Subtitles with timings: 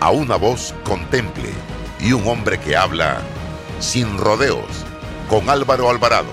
[0.00, 1.50] a una voz contemple
[2.00, 3.18] y un hombre que habla
[3.80, 4.86] sin rodeos
[5.28, 6.32] con Álvaro Alvarado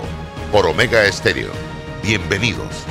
[0.50, 1.50] por Omega Estéreo.
[2.02, 2.86] Bienvenidos.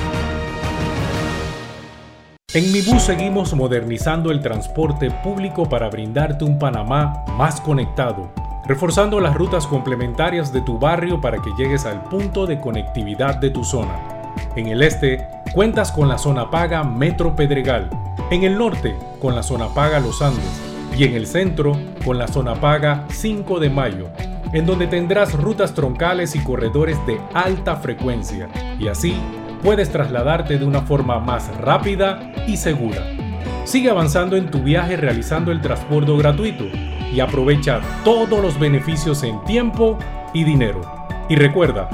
[2.54, 8.32] En Mi Bus seguimos modernizando el transporte público para brindarte un Panamá más conectado,
[8.66, 13.50] reforzando las rutas complementarias de tu barrio para que llegues al punto de conectividad de
[13.50, 13.98] tu zona.
[14.54, 17.90] En el este, cuentas con la zona paga Metro Pedregal,
[18.30, 22.28] en el norte, con la zona paga Los Andes, y en el centro, con la
[22.28, 24.08] zona paga 5 de Mayo,
[24.52, 29.16] en donde tendrás rutas troncales y corredores de alta frecuencia, y así
[29.62, 33.02] puedes trasladarte de una forma más rápida y segura.
[33.64, 36.64] Sigue avanzando en tu viaje realizando el transporte gratuito
[37.12, 39.98] y aprovecha todos los beneficios en tiempo
[40.32, 40.80] y dinero.
[41.28, 41.88] Y recuerda,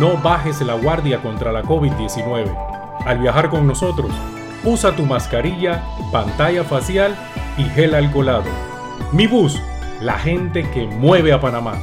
[0.00, 2.52] no bajes la guardia contra la COVID-19.
[3.04, 4.10] Al viajar con nosotros,
[4.64, 7.14] usa tu mascarilla, pantalla facial
[7.56, 8.44] y gel alcoholado.
[9.12, 9.60] Mi bus,
[10.00, 11.74] la gente que mueve a Panamá.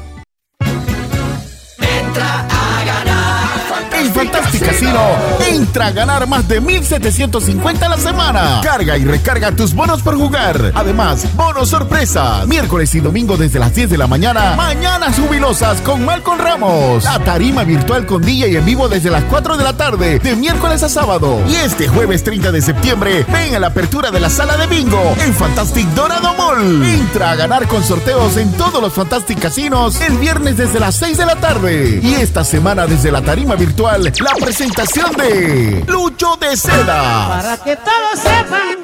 [4.00, 5.02] En Fantastic Casino,
[5.46, 8.62] entra a ganar más de 1750 a la semana.
[8.64, 10.72] Carga y recarga tus bonos por jugar.
[10.74, 12.48] Además, bonos sorpresas.
[12.48, 14.54] Miércoles y domingo desde las 10 de la mañana.
[14.56, 17.04] Mañanas jubilosas con Malcolm Ramos.
[17.04, 20.36] La tarima virtual con DJ y en vivo desde las 4 de la tarde, de
[20.38, 21.44] miércoles a sábado.
[21.50, 25.14] Y este jueves 30 de septiembre, ven a la apertura de la sala de bingo
[25.20, 26.86] en Fantastic Dorado Mall.
[26.86, 31.18] Entra a ganar con sorteos en todos los Fantastic Casinos el viernes desde las 6
[31.18, 32.00] de la tarde.
[32.02, 37.28] Y esta semana desde la tarima virtual la presentación de Lucho de Seda.
[37.28, 38.78] Para que todos sepan.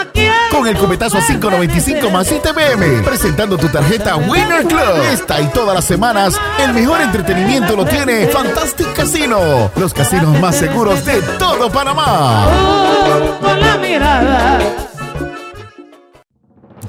[0.00, 3.02] Aquí Con el cubetazo a 5.95 más ITBM.
[3.02, 5.02] Presentando tu tarjeta Winner Club.
[5.12, 9.72] Esta y todas las semanas, el mejor entretenimiento lo tiene Fantastic Casino.
[9.74, 12.46] Los casinos más seguros de todo Panamá.
[13.40, 14.58] con la mirada.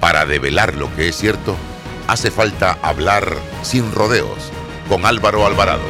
[0.00, 1.56] Para develar lo que es cierto,
[2.06, 4.52] hace falta hablar sin rodeos
[4.88, 5.82] con Álvaro Alvarado.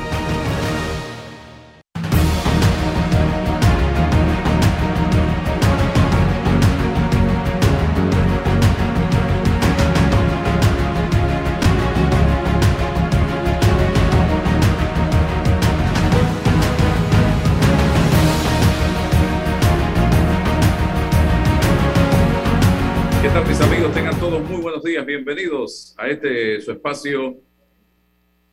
[25.99, 27.37] A este su espacio.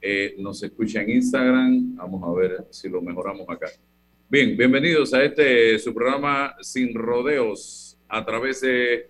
[0.01, 1.95] Eh, nos escucha en Instagram.
[1.95, 3.67] Vamos a ver si lo mejoramos acá.
[4.29, 9.09] Bien, bienvenidos a este su programa Sin Rodeos a través de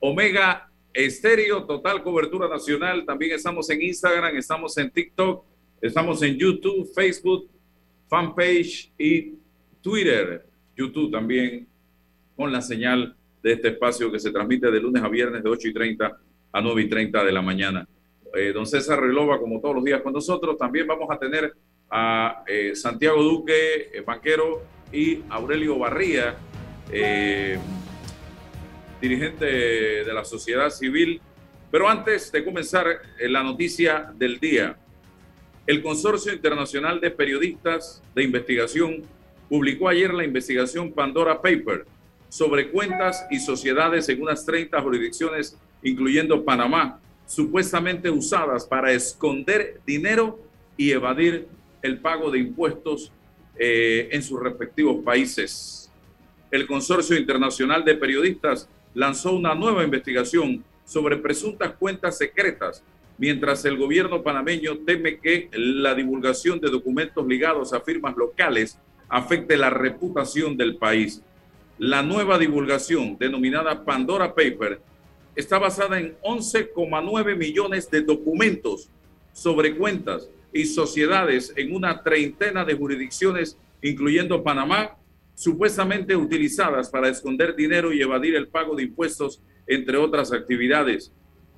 [0.00, 3.04] Omega Estéreo, total cobertura nacional.
[3.06, 5.44] También estamos en Instagram, estamos en TikTok,
[5.80, 7.48] estamos en YouTube, Facebook,
[8.08, 9.34] fanpage y
[9.80, 10.44] Twitter.
[10.76, 11.68] YouTube también
[12.34, 15.68] con la señal de este espacio que se transmite de lunes a viernes de 8
[15.68, 16.20] y 30
[16.52, 17.86] a 9 y 30 de la mañana.
[18.34, 21.52] Eh, don César Relova, como todos los días con nosotros, también vamos a tener
[21.90, 24.62] a eh, Santiago Duque, eh, banquero,
[24.92, 26.36] y Aurelio Barría,
[29.00, 31.20] dirigente de la sociedad civil.
[31.70, 32.86] Pero antes de comenzar
[33.20, 34.76] la noticia del día,
[35.68, 39.04] el Consorcio Internacional de Periodistas de Investigación
[39.48, 41.84] publicó ayer la investigación Pandora Paper
[42.28, 50.38] sobre cuentas y sociedades en unas 30 jurisdicciones, incluyendo Panamá, supuestamente usadas para esconder dinero
[50.76, 51.46] y evadir
[51.82, 53.12] el pago de impuestos
[53.56, 55.90] eh, en sus respectivos países.
[56.50, 62.82] El Consorcio Internacional de Periodistas lanzó una nueva investigación sobre presuntas cuentas secretas,
[63.16, 68.78] mientras el gobierno panameño teme que la divulgación de documentos ligados a firmas locales
[69.08, 71.22] afecte la reputación del país.
[71.78, 74.80] La nueva divulgación, denominada Pandora Paper,
[75.34, 78.88] está basada en 11,9 millones de documentos
[79.32, 84.96] sobre cuentas y sociedades en una treintena de jurisdicciones, incluyendo Panamá,
[85.34, 91.12] supuestamente utilizadas para esconder dinero y evadir el pago de impuestos, entre otras actividades.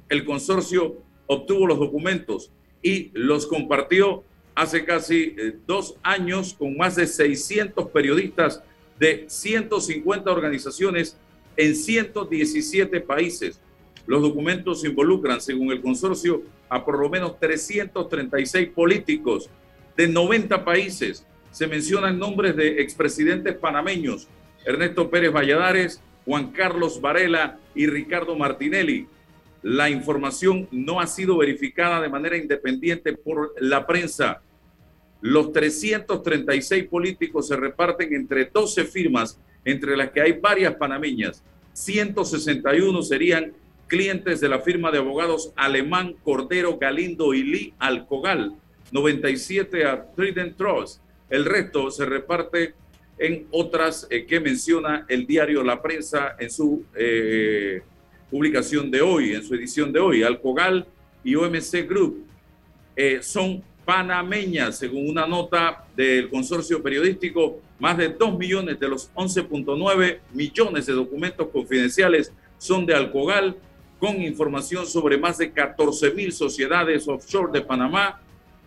[0.08, 2.52] El consorcio obtuvo los documentos
[2.82, 4.22] y los compartió
[4.54, 8.62] hace casi eh, dos años con más de 600 periodistas
[8.98, 11.16] de 150 organizaciones
[11.56, 13.60] en 117 países.
[14.06, 19.48] Los documentos involucran, según el consorcio, a por lo menos 336 políticos
[19.96, 24.26] de 90 países, se mencionan nombres de expresidentes panameños,
[24.64, 29.06] Ernesto Pérez Valladares, Juan Carlos Varela y Ricardo Martinelli.
[29.62, 34.40] La información no ha sido verificada de manera independiente por la prensa.
[35.20, 41.42] Los 336 políticos se reparten entre 12 firmas, entre las que hay varias panameñas.
[41.72, 43.52] 161 serían
[43.86, 48.54] clientes de la firma de abogados Alemán, Cordero, Galindo y Lee Alcogal.
[48.90, 51.00] 97 a Trident Trust,
[51.30, 52.74] el resto se reparte
[53.18, 57.82] en otras eh, que menciona el diario La Prensa en su eh,
[58.30, 60.22] publicación de hoy, en su edición de hoy.
[60.22, 60.86] Alcogal
[61.22, 62.26] y OMC Group
[62.96, 67.60] eh, son panameñas, según una nota del consorcio periodístico.
[67.82, 73.56] Más de 2 millones de los 11.9 millones de documentos confidenciales son de Alcogal,
[73.98, 78.20] con información sobre más de 14 mil sociedades offshore de Panamá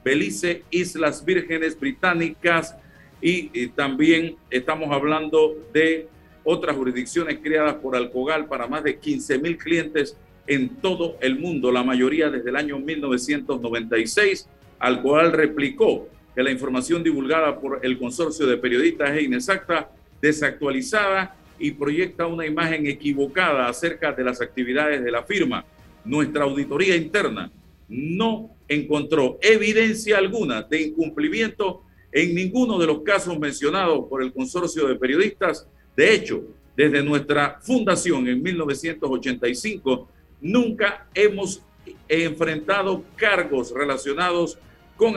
[0.03, 2.75] Belice, Islas Vírgenes Británicas
[3.21, 6.09] y, también estamos hablando de
[6.44, 11.71] otras jurisdicciones creadas por Alcogal para más de 15 mil clientes en todo el mundo,
[11.71, 14.50] la mayoría desde el año 1996.
[14.77, 19.89] Alcogal replicó que la información divulgada por el consorcio de periodistas es inexacta,
[20.21, 25.65] desactualizada y proyecta una imagen equivocada acerca de las actividades de la firma.
[26.03, 27.49] Nuestra auditoría interna
[27.87, 34.87] no encontró evidencia alguna de incumplimiento en ninguno de los casos mencionados por el consorcio
[34.87, 35.67] de periodistas.
[35.95, 36.43] De hecho,
[36.75, 40.09] desde nuestra fundación en 1985,
[40.41, 41.61] nunca hemos
[42.07, 44.57] enfrentado cargos relacionados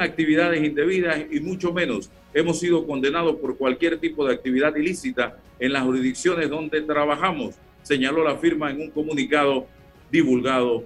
[0.01, 5.73] actividades indebidas y mucho menos hemos sido condenados por cualquier tipo de actividad ilícita en
[5.73, 9.67] las jurisdicciones donde trabajamos, señaló la firma en un comunicado
[10.11, 10.85] divulgado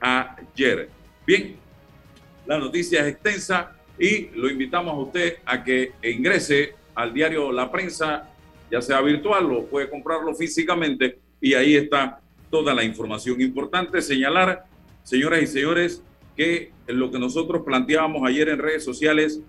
[0.00, 0.88] ayer.
[1.26, 1.56] Bien,
[2.46, 7.70] la noticia es extensa y lo invitamos a usted a que ingrese al diario La
[7.70, 8.30] Prensa,
[8.70, 12.20] ya sea virtual o puede comprarlo físicamente y ahí está
[12.50, 13.40] toda la información.
[13.40, 14.64] Importante señalar,
[15.02, 16.02] señoras y señores,
[16.36, 19.40] que lo que nosotros planteábamos ayer en redes sociales,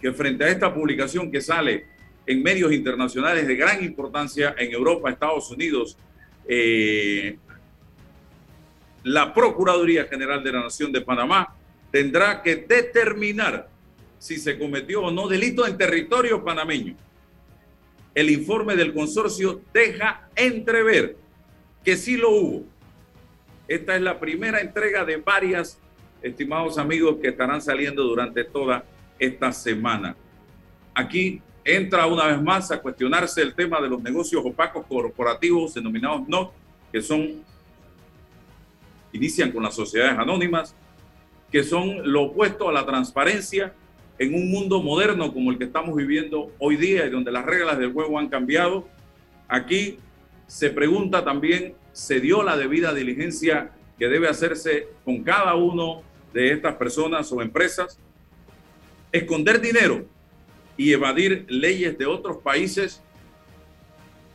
[0.00, 1.86] que frente a esta publicación que sale
[2.26, 5.96] en medios internacionales de gran importancia en Europa, Estados Unidos,
[6.46, 7.38] eh,
[9.04, 11.54] la Procuraduría General de la Nación de Panamá
[11.90, 13.68] tendrá que determinar
[14.18, 16.96] si se cometió o no delito en territorio panameño.
[18.14, 21.16] El informe del consorcio deja entrever
[21.84, 22.64] que sí lo hubo.
[23.68, 25.78] Esta es la primera entrega de varias,
[26.22, 28.84] estimados amigos, que estarán saliendo durante toda
[29.18, 30.16] esta semana.
[30.94, 36.26] Aquí entra una vez más a cuestionarse el tema de los negocios opacos corporativos denominados
[36.26, 36.52] NOC,
[36.90, 37.42] que son,
[39.12, 40.74] inician con las sociedades anónimas,
[41.50, 43.72] que son lo opuesto a la transparencia
[44.18, 47.78] en un mundo moderno como el que estamos viviendo hoy día y donde las reglas
[47.78, 48.88] del juego han cambiado.
[49.46, 49.98] Aquí
[50.46, 56.02] se pregunta también, ¿se dio la debida diligencia que debe hacerse con cada uno
[56.38, 57.98] de estas personas o empresas?
[59.10, 60.06] Esconder dinero
[60.76, 63.02] y evadir leyes de otros países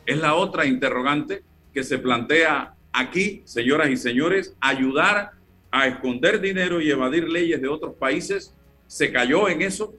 [0.05, 1.43] es la otra interrogante
[1.73, 5.31] que se plantea aquí, señoras y señores, ayudar
[5.71, 8.53] a esconder dinero y evadir leyes de otros países,
[8.85, 9.93] se cayó en eso.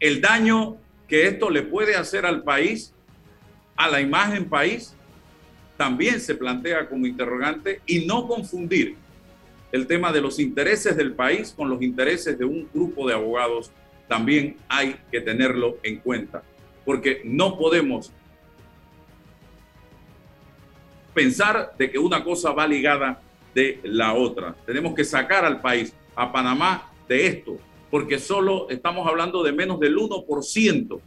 [0.00, 2.92] El daño que esto le puede hacer al país,
[3.76, 4.96] a la imagen país,
[5.76, 8.96] también se plantea como interrogante y no confundir
[9.72, 13.70] el tema de los intereses del país con los intereses de un grupo de abogados,
[14.06, 16.42] también hay que tenerlo en cuenta,
[16.84, 18.10] porque no podemos
[21.12, 23.20] pensar de que una cosa va ligada
[23.54, 24.54] de la otra.
[24.64, 27.58] Tenemos que sacar al país, a Panamá, de esto,
[27.90, 31.00] porque solo estamos hablando de menos del 1%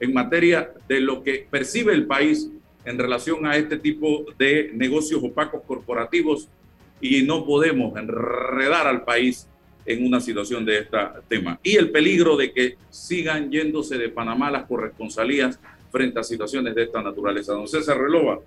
[0.00, 2.50] en materia de lo que percibe el país
[2.84, 6.48] en relación a este tipo de negocios opacos corporativos
[7.00, 9.48] y no podemos enredar al país
[9.86, 10.98] en una situación de este
[11.28, 11.58] tema.
[11.62, 15.58] Y el peligro de que sigan yéndose de Panamá las corresponsalías
[15.90, 17.52] frente a situaciones de esta naturaleza.
[17.52, 18.38] Don César Relova,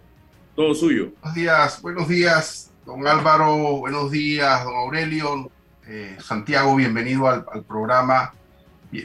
[0.56, 1.12] todo suyo.
[1.22, 5.52] Buenos días, buenos días, don Álvaro, buenos días, don Aurelio,
[5.88, 8.34] eh, Santiago, bienvenido al, programa.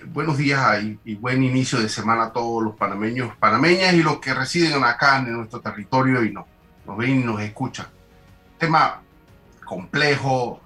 [0.06, 4.18] buenos días y, y, buen inicio de semana a todos los panameños, panameñas y los
[4.18, 6.46] que residen acá en nuestro territorio y no,
[6.86, 7.86] nos ven y nos escuchan.
[8.58, 9.01] Tema
[9.72, 10.60] complejo,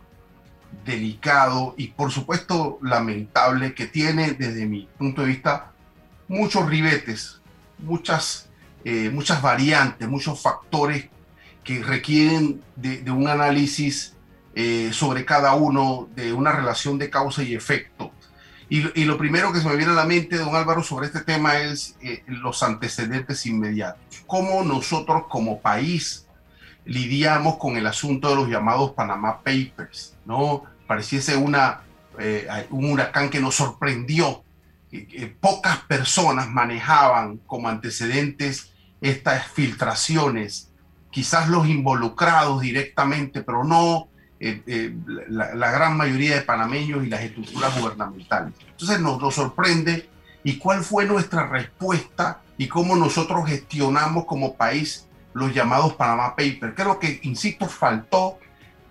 [0.84, 5.70] delicado y por supuesto lamentable que tiene desde mi punto de vista
[6.26, 7.40] muchos ribetes,
[7.78, 8.48] muchas,
[8.84, 11.08] eh, muchas variantes, muchos factores
[11.62, 14.14] que requieren de, un análisis
[14.56, 18.10] eh, sobre cada uno de una relación de causa y efecto.
[18.68, 21.60] Y, lo primero que se me viene a la mente, don Álvaro, sobre este tema
[21.60, 24.25] es eh, los antecedentes inmediatos.
[24.26, 26.25] Cómo nosotros como país
[26.87, 30.64] lidiamos con el asunto de los llamados Panama Papers, ¿no?
[30.87, 31.81] Pareciese una,
[32.19, 34.43] eh, un huracán que nos sorprendió.
[35.40, 40.71] pocas personas manejaban como antecedentes estas filtraciones,
[41.11, 44.95] quizás los involucrados directamente, pero no eh, eh,
[45.28, 48.52] la, gran mayoría de panameños y las estructuras gubernamentales.
[48.71, 50.09] Entonces nos, nos, sorprende
[50.45, 56.73] y cuál fue nuestra respuesta y cómo nosotros gestionamos como país los llamados Panama Papers.
[56.75, 58.38] Creo que, insisto, faltó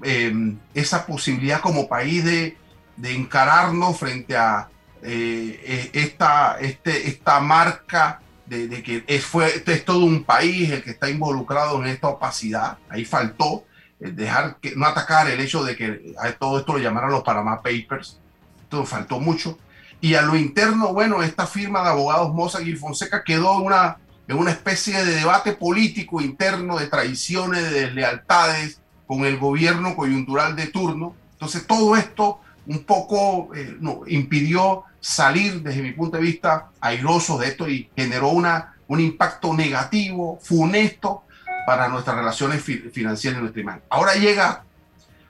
[0.04, 2.56] em, esa posibilidad como país de,
[2.98, 4.70] de encararnos frente a
[5.02, 10.92] eh, esta, este, esta marca de, que es, fue, es todo un país el que
[10.92, 12.78] está involucrado en esta opacidad.
[12.90, 13.66] Ahí faltó
[14.00, 17.24] eh, dejar que no atacar el hecho de que a todo esto lo llamaran los
[17.24, 18.20] Panama Papers.
[18.62, 19.58] Esto faltó mucho.
[20.00, 24.38] Y a lo interno, bueno, esta firma de abogados Mossack y Fonseca quedó una, en
[24.38, 30.67] una especie de debate político interno de traiciones, de deslealtades con el gobierno coyuntural de
[30.67, 31.15] turno.
[31.34, 37.38] Entonces todo esto un poco eh, no, impidió salir desde mi punto de vista airoso
[37.38, 41.24] de esto y generó una, un impacto negativo, funesto
[41.67, 43.82] para nuestras relaciones financieras y nuestra imagen.
[43.89, 44.63] Ahora, llega,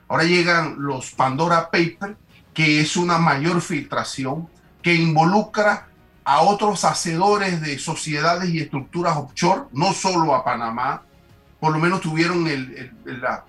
[0.08, 2.16] ahora llegan los Pandora Papers,
[2.54, 4.48] que es una mayor filtración
[4.82, 5.88] que involucra
[6.26, 11.04] a otros hacedores de sociedades y estructuras offshore, no solo a Panamá,
[11.60, 12.44] por lo menos tuvieron
[13.04, 13.44] la,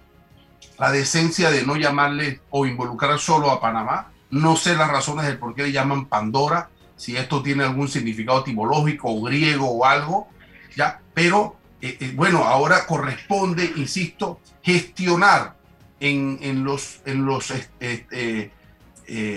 [0.92, 4.12] decencia de no llamarle o involucrar solo a Panamá.
[4.30, 8.42] No sé las razones del por qué le llaman Pandora, si esto tiene algún significado
[8.42, 10.28] etimológico o griego o algo,
[10.76, 15.56] ya, pero eh, eh, bueno, ahora corresponde, insisto, gestionar
[16.00, 18.52] en, los, en los, eh,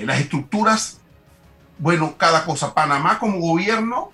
[0.05, 1.00] las estructuras,
[1.81, 2.73] bueno, cada cosa.
[2.73, 4.13] Panamá como gobierno,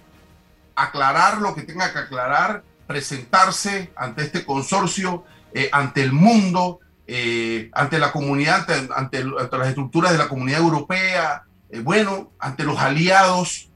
[0.75, 5.25] aclarar lo que tenga que aclarar, presentarse ante este consorcio,
[5.73, 6.81] ante el mundo,
[7.73, 11.45] ante la comunidad, ante, las estructuras de la comunidad europea,
[11.83, 13.71] bueno, ante los aliados,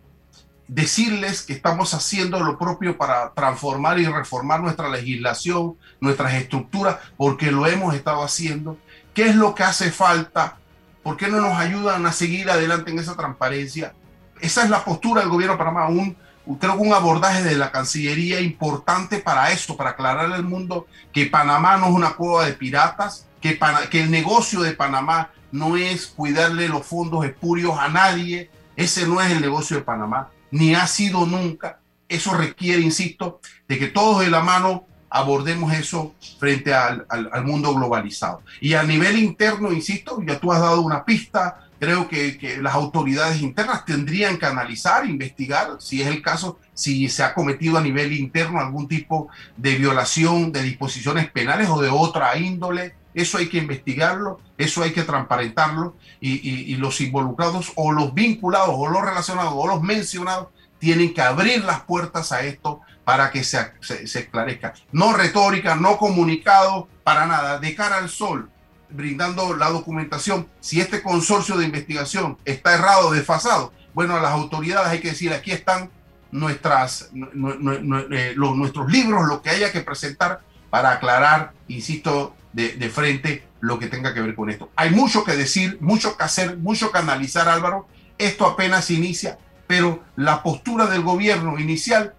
[0.69, 7.51] decirles que estamos haciendo lo propio para transformar y reformar nuestra legislación, nuestras estructuras, porque
[7.51, 8.79] lo hemos estado haciendo.
[9.13, 10.60] ¿Qué es lo que hace falta?
[11.03, 13.95] ¿Por qué no nos ayudan a seguir adelante en esa transparencia?
[14.41, 16.17] Esa es la postura del gobierno de Panamá, un,
[16.59, 21.27] creo que un abordaje de la Cancillería importante para esto, para aclarar al mundo que
[21.27, 23.59] Panamá no es una cueva de piratas, que,
[23.91, 29.21] que el negocio de Panamá no es cuidarle los fondos espurios a nadie, ese no
[29.21, 31.79] es el negocio de Panamá ni ha sido nunca.
[32.09, 37.05] Eso requiere, insisto, de que todos de la mano abordemos eso frente al,
[37.45, 38.43] mundo globalizado.
[38.61, 42.75] Y a nivel interno, insisto, ya tú has dado una pista, creo que, que, las
[42.75, 47.83] autoridades internas tendrían que analizar, investigar, si es el caso, si se ha cometido a
[47.83, 52.95] nivel interno algún tipo de violación de disposiciones penales o de otra índole.
[53.13, 58.89] Eso hay que investigarlo, eso hay que transparentarlo y, los involucrados o los vinculados o
[58.89, 60.49] los relacionados o los mencionados
[60.79, 64.73] tienen que abrir las puertas a esto para que se, se, esclarezca.
[64.93, 68.49] No retórica, no comunicado, para nada, de cara al sol,
[68.89, 70.47] brindando la documentación.
[70.61, 75.33] Si este consorcio de investigación está errado, desfasado, bueno, a las autoridades hay que decir,
[75.33, 75.91] aquí están
[76.31, 83.43] nuestras, eh, los, nuestros libros, lo que haya que presentar para aclarar, insisto, de, frente
[83.59, 84.71] lo que tenga que ver con esto.
[84.77, 87.89] Hay mucho que decir, mucho que hacer, mucho que analizar, Álvaro.
[88.19, 89.37] Esto apenas inicia,
[89.67, 92.15] pero la postura del gobierno inicial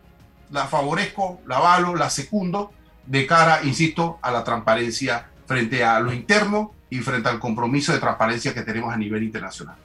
[0.52, 2.72] la favorezco, la avalo, la secundo
[3.06, 8.00] de cara, insisto, a la transparencia frente a lo interno y frente al compromiso de
[8.00, 9.76] transparencia que tenemos a nivel internacional.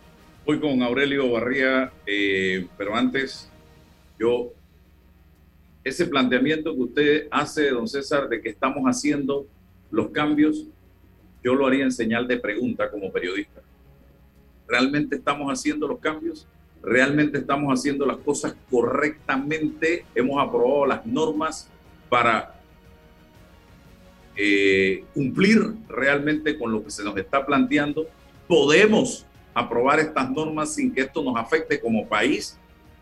[0.45, 3.51] Voy con Aurelio Barría, eh, pero antes
[4.19, 4.53] yo,
[5.83, 9.47] ese planteamiento que usted hace, don César, de que estamos haciendo
[9.91, 10.67] los cambios,
[11.43, 13.61] yo lo haría en señal de pregunta como periodista.
[14.69, 16.47] ¿Realmente estamos haciendo los cambios?
[16.87, 21.69] Realmente estamos haciendo las cosas correctamente, hemos aprobado las normas
[22.09, 22.61] para
[24.37, 28.07] eh, cumplir realmente con lo que se nos está planteando.
[28.47, 32.57] Podemos aprobar estas normas sin que esto nos afecte como país.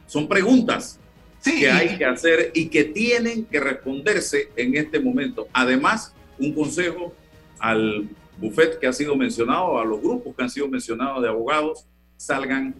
[0.07, 0.99] Son preguntas
[1.45, 5.47] que hay que hacer y que tienen que responderse en este momento.
[5.53, 7.12] Además, un consejo
[7.59, 11.85] al buffet que ha sido mencionado, a los grupos que han sido mencionados de abogados,
[12.17, 12.75] salgan,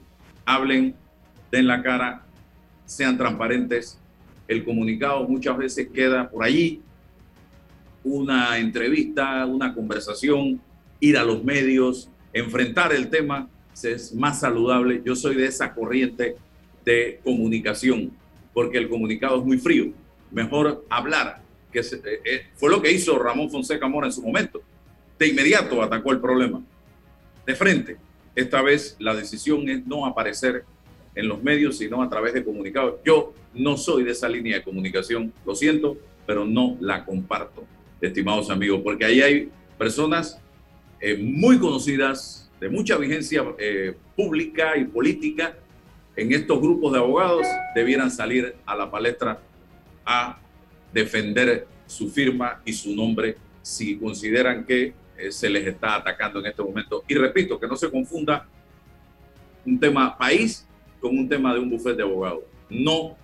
[0.45, 0.95] hablen,
[1.51, 2.25] den la cara,
[2.85, 3.99] sean transparentes.
[4.47, 6.83] El comunicado muchas veces queda por allí,
[8.03, 10.61] una entrevista, una conversación,
[11.01, 13.49] ir a los medios, enfrentar el tema,
[13.83, 15.03] es más saludable.
[15.05, 16.37] Yo soy de esa corriente
[16.85, 18.13] de comunicación,
[18.53, 19.93] porque el comunicado es muy frío.
[20.31, 24.63] Mejor hablar, eh, eh, fue lo que hizo Ramón Fonseca Mora en su momento.
[25.19, 26.63] De inmediato atacó el problema,
[27.47, 27.97] de frente.
[28.35, 30.65] Esta vez la decisión es no aparecer
[31.15, 32.97] en los medios, sino a través de comunicados.
[33.05, 37.65] Yo no soy de esa línea de comunicación, lo siento, pero no la comparto,
[38.01, 39.49] estimados amigos, porque ahí hay
[39.79, 40.41] personas
[41.01, 43.45] eh, muy conocidas, de mucha vigencia
[44.17, 45.55] pública y política,
[46.17, 49.41] en estos grupos de abogados debieran salir a la palestra
[50.07, 50.39] a
[50.93, 54.95] defender su firma y su nombre si consideran que eh,
[55.31, 57.05] se les está atacando en este momento.
[57.09, 58.47] Y repito, que no se confunda
[59.65, 60.67] un tema país
[61.01, 62.45] con un tema de un bufete de abogados.
[62.69, 63.17] No,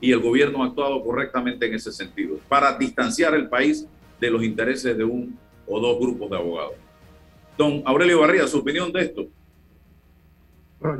[0.00, 3.86] y el gobierno ha actuado correctamente en ese sentido, para distanciar el país
[4.20, 6.74] de los intereses de un o dos grupos de abogados.
[7.56, 9.28] Don Aurelio Barría, su opinión de esto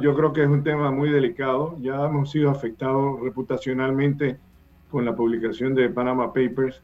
[0.00, 1.76] yo creo que es un tema muy delicado.
[1.80, 4.38] Ya hemos sido afectados reputacionalmente
[4.90, 6.82] con la publicación de Panama Papers.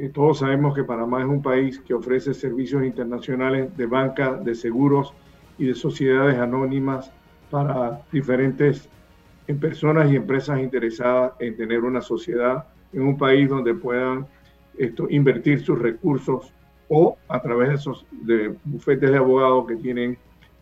[0.00, 4.54] Eh, todos sabemos que Panamá es un país que ofrece servicios internacionales de banca, de
[4.54, 5.12] seguros
[5.58, 7.12] y de sociedades anónimas
[7.50, 8.88] para diferentes
[9.60, 12.64] personas y empresas interesadas en tener una sociedad
[12.94, 14.26] en un país donde puedan
[14.78, 16.50] esto, invertir sus recursos
[16.88, 20.16] o a través de esos de bufetes de abogados que tienen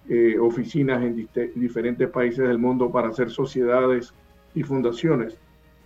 [0.09, 4.12] eh, oficinas en diferentes países del mundo para hacer sociedades
[4.53, 5.38] y fundaciones.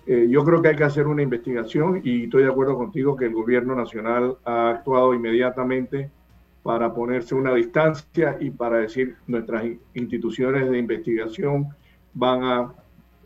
[0.06, 3.26] Eh, yo creo que hay que hacer una investigación y estoy de acuerdo contigo que
[3.26, 6.10] el gobierno nacional ha actuado inmediatamente
[6.62, 11.68] para ponerse una distancia y para decir nuestras instituciones de investigación
[12.14, 12.72] van a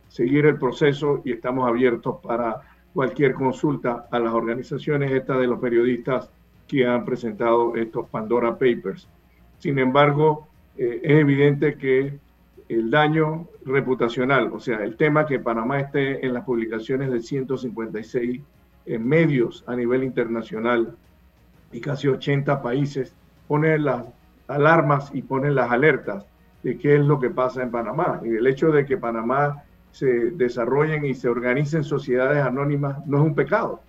[0.09, 2.63] seguir el proceso y estamos abiertos para
[2.95, 6.31] cualquier consulta a las organizaciones estas de los periodistas
[6.67, 9.09] que han presentado estos Pandora Papers.
[9.59, 12.19] Sin embargo, eh, es evidente que
[12.69, 18.41] el daño reputacional, o sea, el tema que Panamá esté en las publicaciones de 156
[18.87, 20.97] en medios a nivel internacional
[21.73, 23.15] y casi 80 países,
[23.49, 24.07] pone las
[24.49, 26.25] alarmas y pone las alertas
[26.63, 28.21] de qué es lo que pasa en Panamá.
[28.25, 33.25] Y el hecho de que Panamá se desarrollen y se organicen sociedades anónimas no es
[33.25, 33.81] un pecado.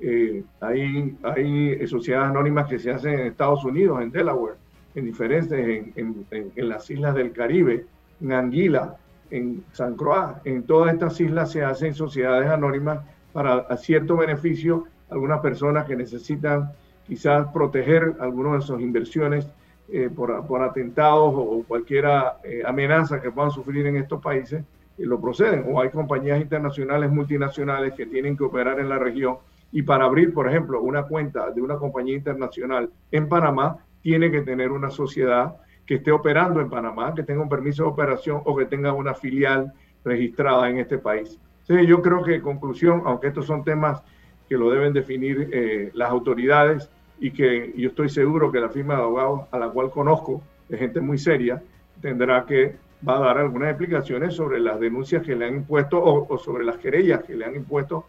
[0.00, 4.56] Eh, hay, hay sociedades anónimas que se hacen en Estados Unidos, en Delaware,
[4.94, 5.58] en diferentes,
[5.96, 7.86] en, en, las islas del Caribe,
[8.20, 8.96] en Anguila,
[9.30, 13.00] en San Croix, en todas estas islas se hacen sociedades anónimas
[13.32, 16.72] para cierto beneficio algunas personas que necesitan
[17.06, 19.48] quizás proteger algunas de sus inversiones
[19.88, 22.06] eh, por, por, atentados o cualquier
[22.42, 24.64] eh, amenaza que puedan sufrir en estos países,
[24.98, 25.64] y lo proceden.
[25.68, 29.38] O hay compañías internacionales, multinacionales que tienen que operar en la región
[29.72, 34.42] y para abrir, por ejemplo, una cuenta de una compañía internacional en Panamá, tiene que
[34.42, 38.56] tener una sociedad que esté operando en Panamá, que tenga un permiso de operación o
[38.56, 39.72] que tenga una filial
[40.04, 41.38] registrada en este país.
[41.62, 44.02] Entonces, yo creo que, en conclusión, aunque estos son temas
[44.48, 48.94] que lo deben definir eh, las autoridades y que yo estoy seguro que la firma
[48.94, 51.62] de abogados a la cual conozco, de gente muy seria,
[52.00, 56.38] tendrá que, va a dar algunas explicaciones sobre las denuncias que le han impuesto o,
[56.38, 58.06] sobre las querellas que le han impuesto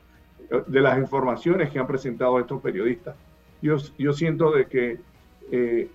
[0.49, 3.15] eh, de las informaciones que han presentado estos periodistas.
[3.61, 4.99] Yo, yo siento de que
[5.51, 5.89] eh,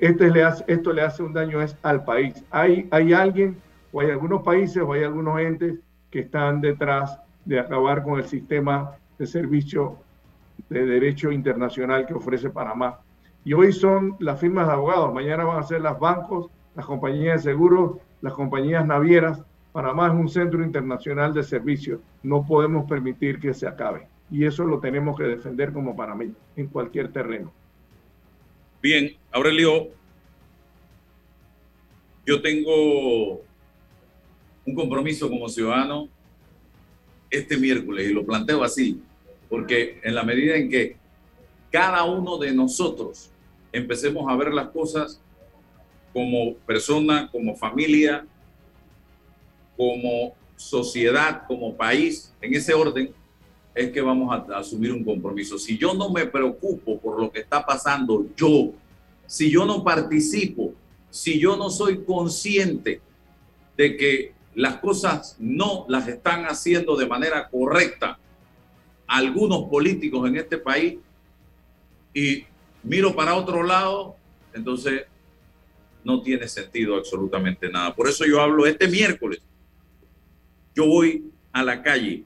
[0.00, 2.42] este le hace, esto le hace un daño al país.
[2.50, 3.58] Hay, alguien
[3.92, 5.78] o hay algunos países o hay algunos entes
[6.10, 9.98] que están detrás de acabar con el sistema de servicio
[10.70, 13.00] de derecho internacional que ofrece Panamá.
[13.44, 17.44] Y hoy son las firmas de abogados, mañana van a ser los bancos, las compañías
[17.44, 19.42] de seguros, las compañías navieras.
[19.72, 22.00] Panamá es un centro internacional de servicios.
[22.22, 24.08] No podemos permitir que se acabe.
[24.30, 26.24] Y eso lo tenemos que defender como Panamá
[26.56, 27.52] en cualquier terreno.
[28.82, 29.90] Bien, Aurelio,
[32.24, 33.42] yo tengo
[34.64, 36.08] un compromiso como ciudadano
[37.28, 39.02] este miércoles y lo planteo así,
[39.50, 40.96] porque en la medida en que
[41.70, 43.30] cada uno de nosotros
[43.70, 45.20] empecemos a ver las cosas
[46.14, 48.26] como persona, como familia,
[49.76, 53.12] como sociedad, como país, en ese orden,
[53.74, 55.58] es que vamos a, asumir un compromiso.
[55.58, 58.72] Si yo no me preocupo por lo que está pasando yo,
[59.26, 60.74] si yo no participo,
[61.08, 63.00] si yo no soy consciente
[63.76, 68.18] de que las cosas no las están haciendo de manera correcta
[69.06, 70.98] algunos políticos en este país
[72.12, 72.44] y
[72.82, 74.16] miro para otro lado,
[74.52, 75.04] entonces
[76.04, 77.94] no tiene sentido absolutamente nada.
[77.94, 79.40] Por eso yo hablo este miércoles.
[80.74, 82.24] Yo voy a la calle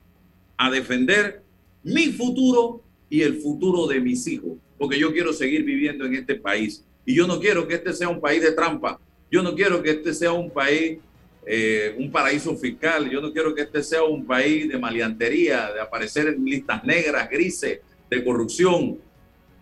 [0.57, 1.43] a defender
[1.83, 6.35] mi futuro y el futuro de mis hijos, porque yo quiero seguir viviendo en este
[6.35, 6.85] país.
[7.05, 8.99] Y yo no quiero que este sea un país de trampa.
[9.31, 10.99] Yo no quiero que este sea un país,
[11.47, 13.11] eh, un paraíso fiscal.
[13.11, 17.29] Yo no quiero que este sea un país de maleantería, de aparecer en listas negras,
[17.29, 18.99] grises, de corrupción,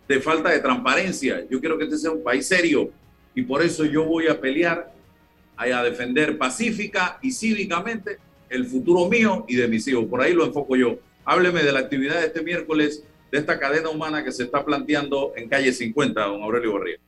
[0.08, 1.44] de falta de transparencia.
[1.50, 2.90] Yo quiero que este sea un país serio.
[3.34, 4.92] Y por eso yo voy a pelear,
[5.56, 8.18] a defender pacífica y cívicamente
[8.52, 10.04] el futuro mío y de mis hijos.
[10.06, 10.96] Por ahí lo enfoco yo.
[11.24, 15.32] Hábleme de la actividad de este miércoles de esta cadena humana que se está planteando
[15.36, 16.98] en calle 50, don Aurelio Barría.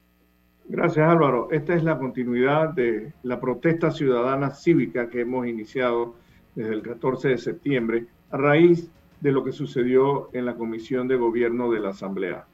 [0.67, 1.49] Gracias Álvaro.
[1.51, 6.15] Esta es la continuidad de la protesta ciudadana cívica que hemos iniciado
[6.55, 8.89] desde el 14 de septiembre a raíz
[9.21, 12.47] de lo que sucedió en la Comisión de Gobierno de la Asamblea,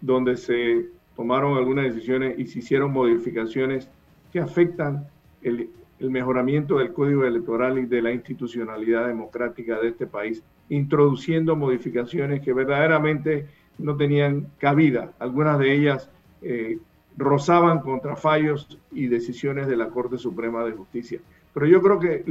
[0.00, 3.90] donde se tomaron algunas decisiones y se hicieron modificaciones
[4.32, 5.06] que afectan
[5.42, 5.68] el,
[6.00, 12.40] el mejoramiento del código electoral y de la institucionalidad democrática de este país, introduciendo modificaciones
[12.40, 13.46] que verdaderamente
[13.78, 15.12] no tenían cabida.
[15.18, 16.10] Algunas de ellas
[16.40, 16.78] eh,
[17.16, 21.20] rozaban contra fallos y decisiones de la Corte Suprema de Justicia.
[21.52, 22.24] Pero yo creo que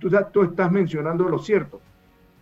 [0.00, 1.80] tú, tú estás mencionando lo cierto.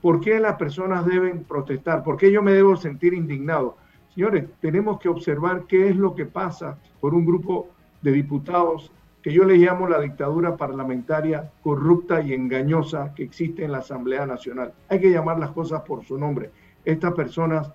[0.01, 2.05] ¿Por qué las personas deben protestar?
[2.05, 3.77] ¿Por qué yo me debo sentir indignado?
[4.15, 7.69] Señores, tenemos que observar qué es lo que pasa por un grupo
[8.03, 13.73] de diputados que yo le llamo la dictadura parlamentaria corrupta y engañosa que existe en
[13.73, 14.73] la Asamblea Nacional.
[14.89, 16.51] Hay que llamar las cosas por su nombre.
[16.85, 17.71] Estas personas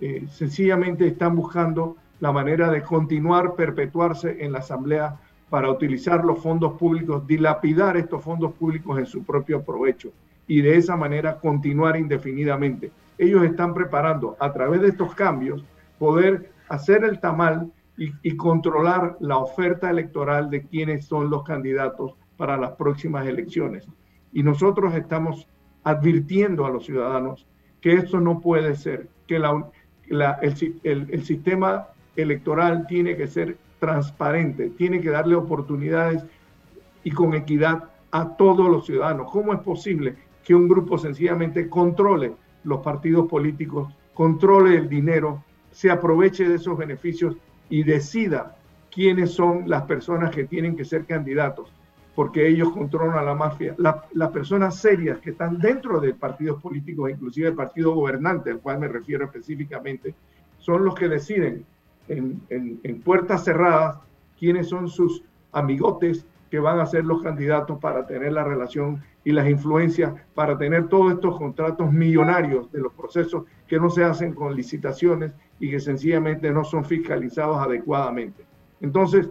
[0.00, 5.16] eh, sencillamente están buscando la manera de continuar, perpetuarse en la Asamblea
[5.48, 10.10] para utilizar los fondos públicos, dilapidar estos fondos públicos en su propio provecho
[10.46, 12.90] y de esa manera continuar indefinidamente.
[13.18, 15.64] Ellos están preparando a través de estos cambios
[15.98, 22.56] poder hacer el tamal y, controlar la oferta electoral de quiénes son los candidatos para
[22.56, 23.86] las próximas elecciones.
[24.32, 25.46] Y nosotros estamos
[25.84, 27.46] advirtiendo a los ciudadanos
[27.82, 35.10] que esto no puede ser, que el, sistema electoral tiene que ser transparente, tiene que
[35.10, 36.24] darle oportunidades
[37.04, 39.30] y con equidad a todos los ciudadanos.
[39.30, 42.32] ¿Cómo es posible que un grupo sencillamente controle
[42.64, 47.36] los partidos políticos, controle el dinero, se aproveche de esos beneficios
[47.70, 48.56] y decida
[48.90, 51.72] quiénes son las personas que tienen que ser candidatos,
[52.14, 53.74] porque ellos controlan a la mafia.
[53.78, 58.80] las personas serias que están dentro de partidos políticos, inclusive el partido gobernante, al cual
[58.80, 60.14] me refiero específicamente,
[60.58, 61.64] son los que deciden
[62.08, 63.98] en, en puertas cerradas
[64.38, 69.32] quiénes son sus amigotes que van a ser los candidatos para tener la relación y
[69.32, 74.34] las influencias, para tener todos estos contratos millonarios de los procesos que no se hacen
[74.34, 78.44] con licitaciones y que sencillamente no son fiscalizados adecuadamente.
[78.80, 79.30] Entonces,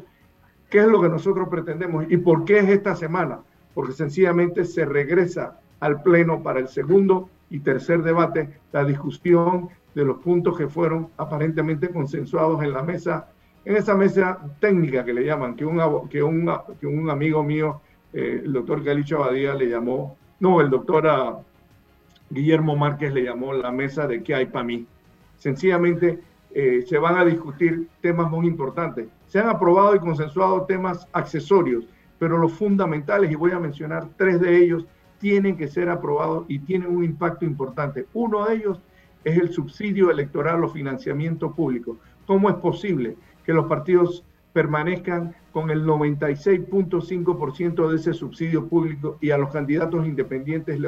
[0.69, 3.39] ¿qué es lo que nosotros pretendemos y por qué es esta semana?
[3.73, 10.05] Porque sencillamente se regresa al Pleno para el segundo y tercer debate, la discusión de
[10.05, 13.29] los puntos que fueron aparentemente consensuados en la mesa,
[13.65, 17.82] en esa mesa técnica que le llaman, que un, que un, que un amigo mío,
[18.13, 21.39] eh, el doctor Galicho Abadía, le llamó, no, el doctor ah,
[22.30, 24.86] Guillermo Márquez le llamó la mesa de qué hay para mí.
[25.38, 26.19] Sencillamente
[26.52, 29.08] eh, se van a discutir temas muy importantes.
[29.28, 31.86] Se han aprobado y consensuado temas accesorios,
[32.17, 34.86] pero los fundamentales, y voy a mencionar tres de ellos,
[35.19, 38.06] tienen que ser aprobados y tienen un impacto importante.
[38.13, 38.82] Uno de ellos
[39.24, 41.98] es el subsidio electoral o financiamiento público.
[42.26, 43.17] ¿Cómo es posible
[43.49, 50.05] que los partidos permanezcan con el 96.5% de ese subsidio público y a los candidatos
[50.05, 50.79] independientes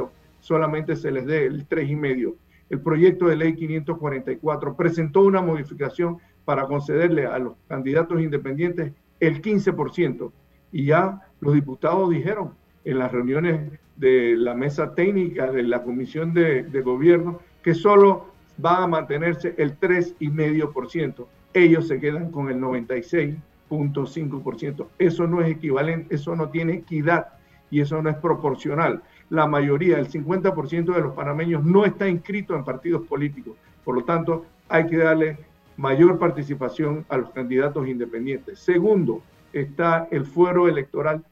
[0.42, 2.36] solamente se les dé el 3,5%?
[2.70, 9.42] el proyecto de ley 544 presentó una modificación para concederle a los candidatos independientes el
[9.42, 10.32] 15%.
[10.72, 12.52] Y ya los diputados dijeron
[12.86, 18.28] en las reuniones de la mesa técnica de la Comisión de, Gobierno que solo
[18.64, 21.26] va a mantenerse el 3,5%.
[21.54, 24.88] Ellos se quedan con el 96.5%.
[24.98, 27.28] Eso no es equivalente, eso no tiene equidad
[27.70, 32.54] y eso no es proporcional la mayoría, el 50% de los panameños no está inscrito
[32.54, 33.56] en partidos políticos.
[33.86, 35.38] Por lo tanto, hay que darle
[35.78, 38.60] mayor participación a los candidatos independientes.
[38.60, 41.24] Segundo, está el fuero electoral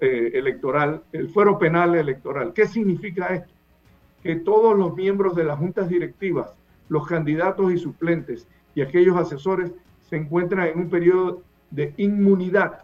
[0.00, 2.52] eh, electoral, el fuero penal electoral.
[2.52, 3.52] ¿Qué significa esto?
[4.22, 6.56] Que todos los miembros de las juntas directivas,
[6.88, 9.72] los candidatos y suplentes y aquellos asesores
[10.08, 12.80] se encuentran en un periodo de inmunidad.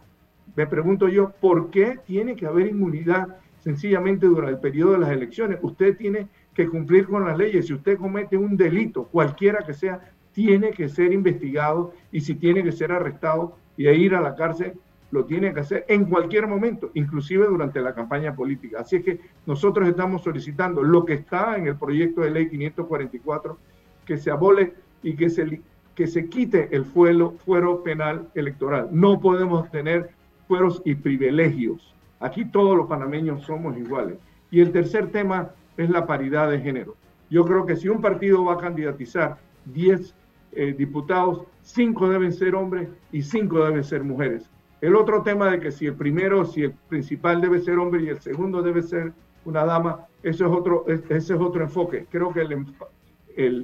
[0.55, 5.09] Me pregunto yo, ¿por qué tiene que haber inmunidad sencillamente durante el periodo de las
[5.09, 5.59] elecciones?
[5.61, 7.67] Usted tiene que cumplir con las leyes.
[7.67, 12.63] Si usted comete un delito, cualquiera que sea, tiene que ser investigado y si tiene
[12.63, 14.73] que ser arrestado y ir a la cárcel,
[15.11, 18.81] lo tiene que hacer en cualquier momento, inclusive durante la campaña política.
[18.81, 23.57] Así es que nosotros estamos solicitando lo que está en el proyecto de ley 544,
[24.05, 24.73] que se abole
[25.03, 25.61] y que se,
[25.97, 28.87] que se quite el fuero, fuero penal electoral.
[28.91, 30.11] No podemos tener
[30.47, 31.91] fueros y privilegios.
[32.19, 34.19] Aquí todos los panameños somos iguales.
[34.51, 36.95] Y el tercer tema es la paridad de género.
[37.31, 40.13] Yo creo que si un partido va a candidatizar 10
[40.51, 44.47] eh, diputados, 5 deben ser hombres y 5 deben ser mujeres.
[44.81, 48.09] El otro tema de que si el primero, si el principal debe ser hombre y
[48.09, 49.13] el segundo debe ser
[49.45, 52.05] una dama, eso es otro, ese es otro enfoque.
[52.11, 52.47] Creo que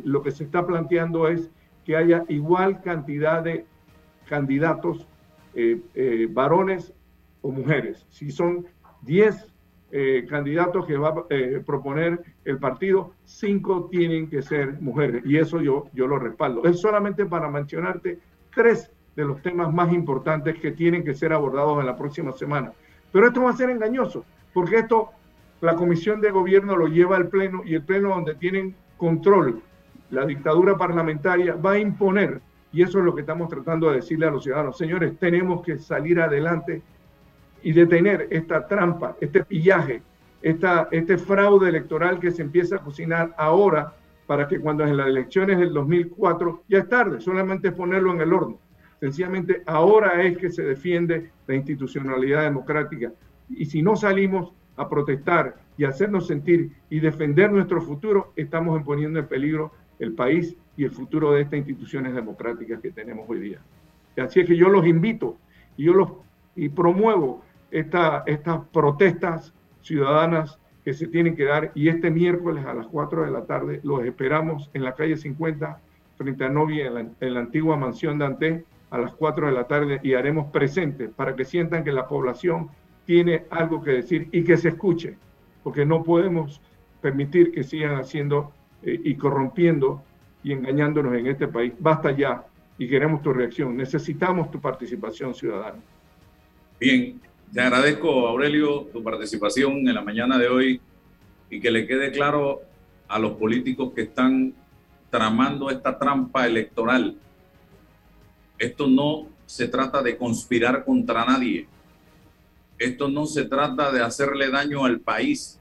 [0.03, 1.51] lo que se está planteando es
[1.85, 3.65] que haya igual cantidad de
[4.27, 5.07] candidatos,
[5.53, 6.93] eh, eh, varones
[7.41, 8.05] o mujeres.
[8.09, 8.65] Si son
[9.01, 9.53] 10
[9.91, 11.25] eh, candidatos que va a
[11.65, 15.23] proponer el partido, 5 tienen que ser mujeres.
[15.25, 16.63] Y eso yo, yo lo respaldo.
[16.63, 18.19] Es solamente para mencionarte
[18.53, 22.73] tres de los temas más importantes que tienen que ser abordados en la próxima semana.
[23.11, 25.09] Pero esto va a ser engañoso, porque esto
[25.61, 29.61] la comisión de gobierno lo lleva al pleno y el pleno donde tienen control,
[30.09, 34.25] la dictadura parlamentaria va a imponer, y eso es lo que estamos tratando de decirle
[34.25, 36.81] a los ciudadanos, señores, tenemos que salir adelante
[37.61, 40.01] y detener esta trampa, este pillaje,
[40.41, 43.93] esta, este fraude electoral que se empieza a cocinar ahora
[44.27, 48.33] para que cuando en las elecciones del 2004 ya es tarde, solamente ponerlo en el
[48.33, 48.59] horno.
[48.99, 53.11] Sencillamente ahora es que se defiende la institucionalidad democrática.
[53.49, 59.19] Y si no salimos a protestar y hacernos sentir y defender nuestro futuro, estamos poniendo
[59.19, 59.71] en peligro
[60.03, 63.59] el país y el futuro de estas instituciones democráticas que tenemos hoy día.
[64.17, 65.37] Así es que yo los invito
[65.77, 66.11] y yo los
[66.55, 72.73] y promuevo esta, estas protestas ciudadanas que se tienen que dar y este miércoles a
[72.73, 75.79] las 4 de la tarde los esperamos en la calle 50
[76.17, 76.87] frente a Novia
[77.19, 81.09] en la, antigua mansión de Anté a las 4 de la tarde y haremos presente
[81.09, 82.69] para que sientan que la población
[83.05, 85.17] tiene algo que decir y que se escuche,
[85.63, 86.61] porque no podemos
[87.01, 88.53] permitir que sigan haciendo
[88.85, 90.03] eh, y corrompiendo
[90.43, 91.73] y engañándonos en este país.
[91.79, 92.43] Basta ya
[92.77, 93.75] y queremos tu reacción.
[93.75, 95.79] Necesitamos tu participación ciudadana.
[96.79, 97.19] Bien,
[97.51, 100.81] te agradezco, Aurelio, tu participación en la mañana de hoy
[101.49, 102.61] y que le quede claro
[103.07, 104.53] a los políticos que están
[105.09, 107.15] tramando esta trampa electoral
[108.63, 111.67] esto no se trata de conspirar contra nadie.
[112.77, 115.59] Esto no se trata de hacerle daño al país.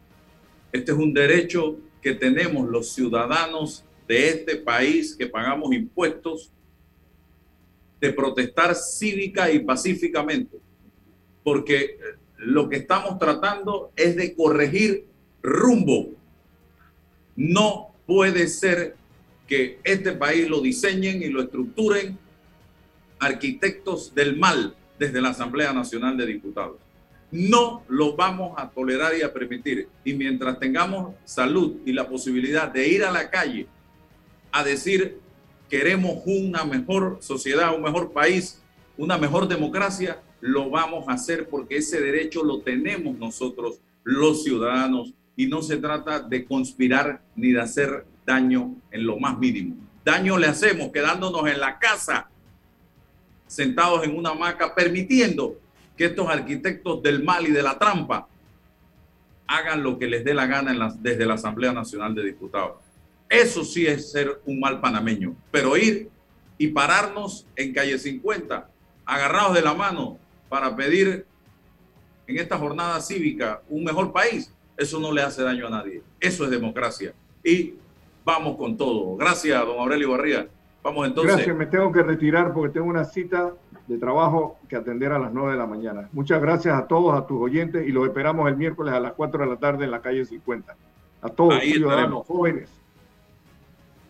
[0.70, 6.50] Este es un derecho que tenemos los ciudadanos de este país que pagamos impuestos
[8.00, 10.58] de protestar cívica y pacíficamente.
[11.44, 11.98] Porque
[12.38, 15.06] lo que estamos tratando es de corregir
[15.42, 16.10] rumbo.
[17.36, 18.96] No puede ser
[19.46, 22.18] que este país lo diseñen y lo estructuren
[23.20, 26.78] arquitectos del mal desde la Asamblea Nacional de Diputados.
[27.32, 29.88] No lo vamos a tolerar y a permitir.
[30.04, 33.66] Y mientras tengamos salud y la posibilidad de ir a la calle
[34.52, 35.18] a decir
[35.70, 38.60] queremos una mejor sociedad, un mejor país,
[38.98, 45.14] una mejor democracia, lo vamos a hacer porque ese derecho lo tenemos nosotros, los ciudadanos,
[45.34, 49.76] y no se trata de conspirar ni de hacer daño en lo más mínimo.
[50.04, 52.28] Daño le hacemos quedándonos en la casa
[53.46, 55.56] sentados en una hamaca, permitiendo
[55.96, 58.28] que estos arquitectos del mal y de la trampa
[59.46, 62.78] hagan lo que les dé la gana desde la Asamblea Nacional de Diputados.
[63.28, 66.08] Eso sí es ser un mal panameño, pero ir
[66.58, 68.68] y pararnos en calle 50,
[69.04, 71.26] agarrados de la mano para pedir
[72.26, 76.02] en esta jornada cívica un mejor país, eso no le hace daño a nadie.
[76.20, 77.14] Eso es democracia.
[77.44, 77.74] Y
[78.24, 79.16] vamos con todo.
[79.16, 80.46] Gracias, don Aurelio Barría.
[80.82, 81.36] Vamos entonces.
[81.36, 83.52] Gracias, me tengo que retirar porque tengo una cita
[83.92, 86.08] de trabajo que atender a las 9 de la mañana.
[86.12, 89.44] Muchas gracias a todos, a tus oyentes, y los esperamos el miércoles a las 4
[89.44, 90.74] de la tarde en la calle 50.
[91.20, 92.70] A todos, Ahí ciudadanos, jóvenes.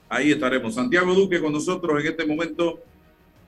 [0.09, 0.75] Ahí estaremos.
[0.75, 2.79] Santiago Duque con nosotros en este momento.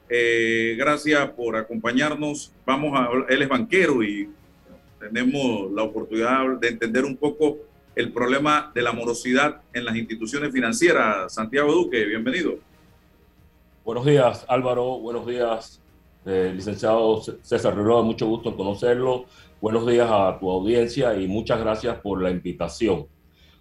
[0.08, 2.52] Eh, gracias por acompañarnos.
[2.66, 4.28] Vamos a, él es banquero y
[4.98, 7.58] tenemos la oportunidad de entender un poco
[7.94, 11.32] el problema de la morosidad en las instituciones financieras.
[11.32, 12.58] Santiago Duque, bienvenido.
[13.84, 14.98] Buenos días, Álvaro.
[14.98, 15.80] Buenos días
[16.26, 19.26] Eh, licenciado César Rueda, mucho gusto en conocerlo.
[19.60, 23.06] Buenos días a tu audiencia y muchas gracias por la invitación.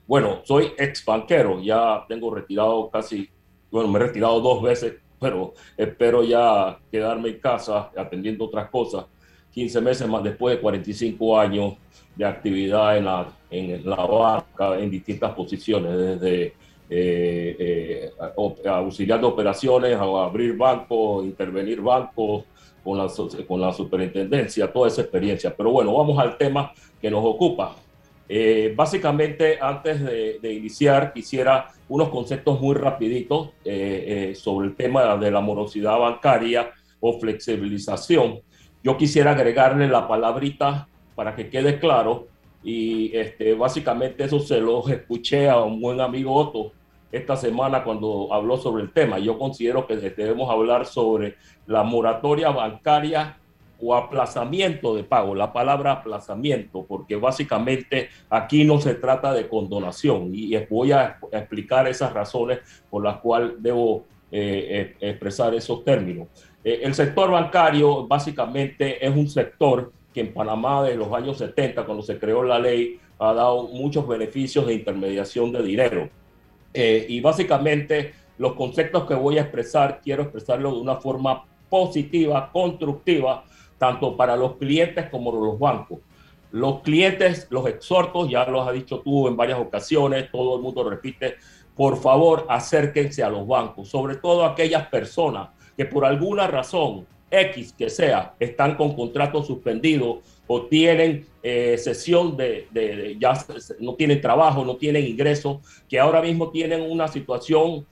[0.07, 3.29] Bueno, soy ex banquero, ya tengo retirado casi,
[3.69, 9.07] bueno, me he retirado dos veces, pero espero ya quedarme en casa atendiendo otras cosas.
[9.51, 11.73] 15 meses más después de 45 años
[12.15, 16.53] de actividad en la, en la banca en distintas posiciones, desde
[16.89, 18.11] eh, eh,
[18.65, 22.45] auxiliar de operaciones, a abrir bancos, intervenir bancos
[22.83, 23.07] con la,
[23.47, 25.55] con la superintendencia, toda esa experiencia.
[25.55, 27.75] Pero bueno, vamos al tema que nos ocupa.
[28.29, 33.49] Eh, básicamente, antes de, iniciar, quisiera unos conceptos muy rapiditos
[34.35, 38.39] sobre el tema de la morosidad bancaria o flexibilización.
[38.83, 42.27] Yo quisiera agregarle la palabrita para que quede claro
[42.63, 46.71] y este, básicamente eso se lo escuché a un buen amigo Otto
[47.13, 49.19] esta semana cuando habló sobre el tema.
[49.19, 53.37] Yo considero que debemos hablar sobre la moratoria bancaria
[53.79, 60.31] o aplazamiento de pago, la palabra aplazamiento, porque básicamente aquí no se trata de condonación
[60.33, 66.27] y voy a explicar esas razones por las cuales debo eh, eh, expresar esos términos.
[66.63, 71.85] Eh, el sector bancario básicamente es un sector que en Panamá de los años 70,
[71.85, 76.09] cuando se creó la ley, ha dado muchos beneficios de intermediación de dinero.
[76.73, 82.49] Eh, y básicamente los conceptos que voy a expresar, quiero expresarlo de una forma positiva,
[82.51, 83.43] constructiva,
[83.77, 85.99] tanto para los clientes como los bancos.
[86.51, 90.87] Los clientes, los exhortos, ya los ha dicho tú en varias ocasiones, todo el mundo
[90.87, 91.35] repite,
[91.75, 97.73] por favor acérquense a los bancos, sobre todo aquellas personas que por alguna razón X
[97.73, 103.33] que sea, están con contrato suspendido o tienen eh, sesión de, ya
[103.79, 107.85] no tienen trabajo, no tienen ingresos, que ahora mismo tienen una situación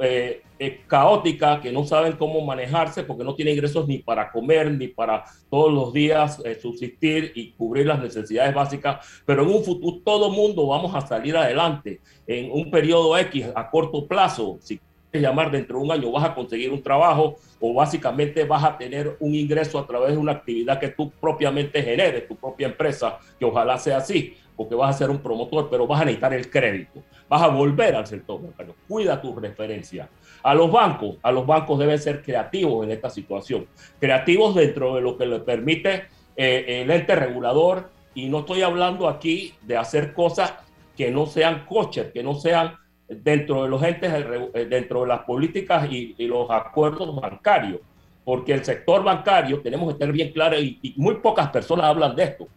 [0.00, 4.70] eh, eh, caótica, que no saben cómo manejarse porque no tienen ingresos ni para comer,
[4.70, 10.00] ni para todos los días subsistir y cubrir las necesidades básicas, pero en un futuro
[10.04, 14.80] todo mundo vamos a salir adelante en un periodo X a corto plazo, si
[15.20, 19.16] llamar dentro de un año vas a conseguir un trabajo o básicamente vas a tener
[19.20, 23.44] un ingreso a través de una actividad que tú propiamente generes, tu propia empresa, que
[23.44, 27.02] ojalá sea así, porque vas a ser un promotor, pero vas a necesitar el crédito,
[27.28, 30.08] vas a volver al sector bancario, cuida tu referencia.
[30.42, 33.66] A los bancos, a los bancos deben ser creativos en esta situación,
[33.98, 36.04] creativos dentro de lo que le permite
[36.36, 40.54] eh, el ente regulador, y no estoy hablando aquí de hacer cosas
[40.96, 42.76] que no sean coches, que no sean
[43.22, 44.12] dentro de los entes,
[44.54, 47.80] eh, dentro de las políticas y, los acuerdos bancarios,
[48.24, 52.24] porque el sector bancario, tenemos que tener bien claro, y, muy pocas personas hablan de
[52.24, 52.48] esto,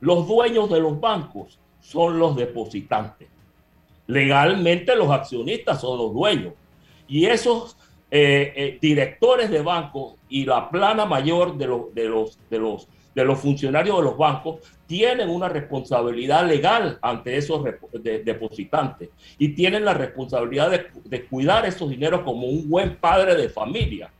[0.00, 3.28] los dueños de los bancos son los depositantes.
[4.06, 6.52] Legalmente los accionistas son los dueños.
[7.08, 7.76] Y esos
[8.10, 12.88] eh, eh, directores de bancos y la plana mayor de, los, de, los, de los
[13.16, 17.64] de los funcionarios de los bancos tienen una responsabilidad legal ante esos
[18.02, 20.70] depositantes y tienen la responsabilidad
[21.02, 24.10] de, cuidar esos dineros como un buen padre de familia,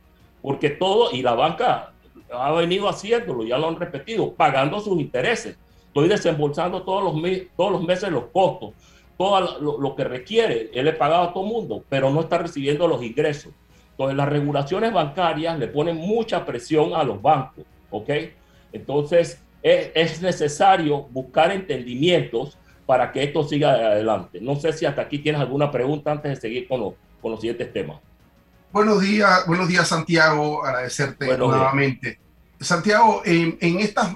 [0.41, 1.93] porque todo, y la banca
[2.33, 5.55] ha venido haciéndolo, ya lo han repetido, pagando sus intereses.
[5.85, 8.71] Estoy desembolsando todos los, todos los meses los costos,
[9.15, 10.71] todo lo, lo que requiere.
[10.73, 13.53] Él le pagado a todo el mundo, pero no está recibiendo los ingresos.
[13.91, 18.09] Entonces las regulaciones bancarias le ponen mucha presión a los bancos, ¿ok?
[18.71, 24.39] Entonces, es, necesario buscar entendimientos para que esto siga adelante.
[24.41, 27.97] No sé si hasta aquí tienes alguna pregunta antes de seguir con, los siguientes temas.
[28.71, 32.19] Buenos días, buenos días Santiago, agradecerte nuevamente.
[32.59, 34.15] Santiago, en, estas,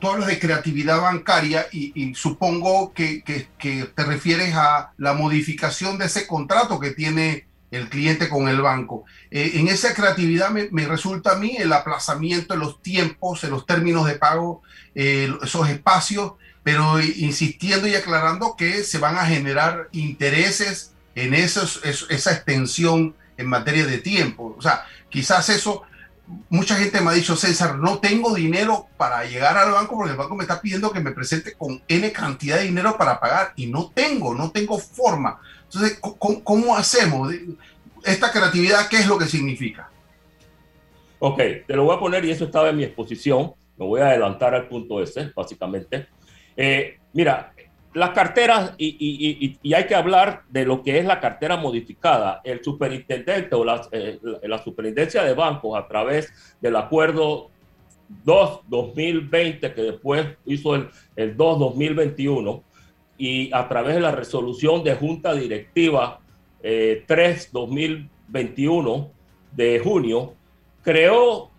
[0.00, 6.06] tú hablas de creatividad bancaria y, supongo que, que, te refieres a la modificación de
[6.06, 9.04] ese contrato que tiene el cliente con el banco.
[9.30, 13.66] Eh, en esa creatividad me, resulta a mí el aplazamiento en los tiempos, en los
[13.66, 14.62] términos de pago,
[14.94, 21.80] eh, esos espacios, pero insistiendo y aclarando que se van a generar intereses en esos,
[21.84, 24.54] esa extensión en materia de tiempo.
[24.58, 25.82] O sea, quizás eso,
[26.50, 30.18] mucha gente me ha dicho, César, no tengo dinero para llegar al banco porque el
[30.18, 33.66] banco me está pidiendo que me presente con N cantidad de dinero para pagar y
[33.68, 35.40] no tengo, no tengo forma.
[35.72, 36.00] Entonces,
[36.44, 37.32] ¿cómo, hacemos?
[38.04, 39.90] Esta creatividad, ¿qué es lo que significa?
[41.18, 43.52] Ok, te lo voy a poner y eso estaba en mi exposición.
[43.76, 46.08] Me voy a adelantar al punto ese, básicamente.
[46.56, 47.52] Eh, mira,
[47.92, 52.40] las carteras, y, hay que hablar de lo que es la cartera modificada.
[52.44, 54.18] El superintendente o la, eh,
[54.64, 57.50] superintendencia de bancos, a través del acuerdo
[58.24, 62.62] 2-2020, que después hizo el, el 2-2021,
[63.18, 66.20] y a través de la resolución de Junta Directiva
[66.62, 69.10] 3-2021 eh,
[69.52, 70.34] de junio,
[70.82, 71.50] creó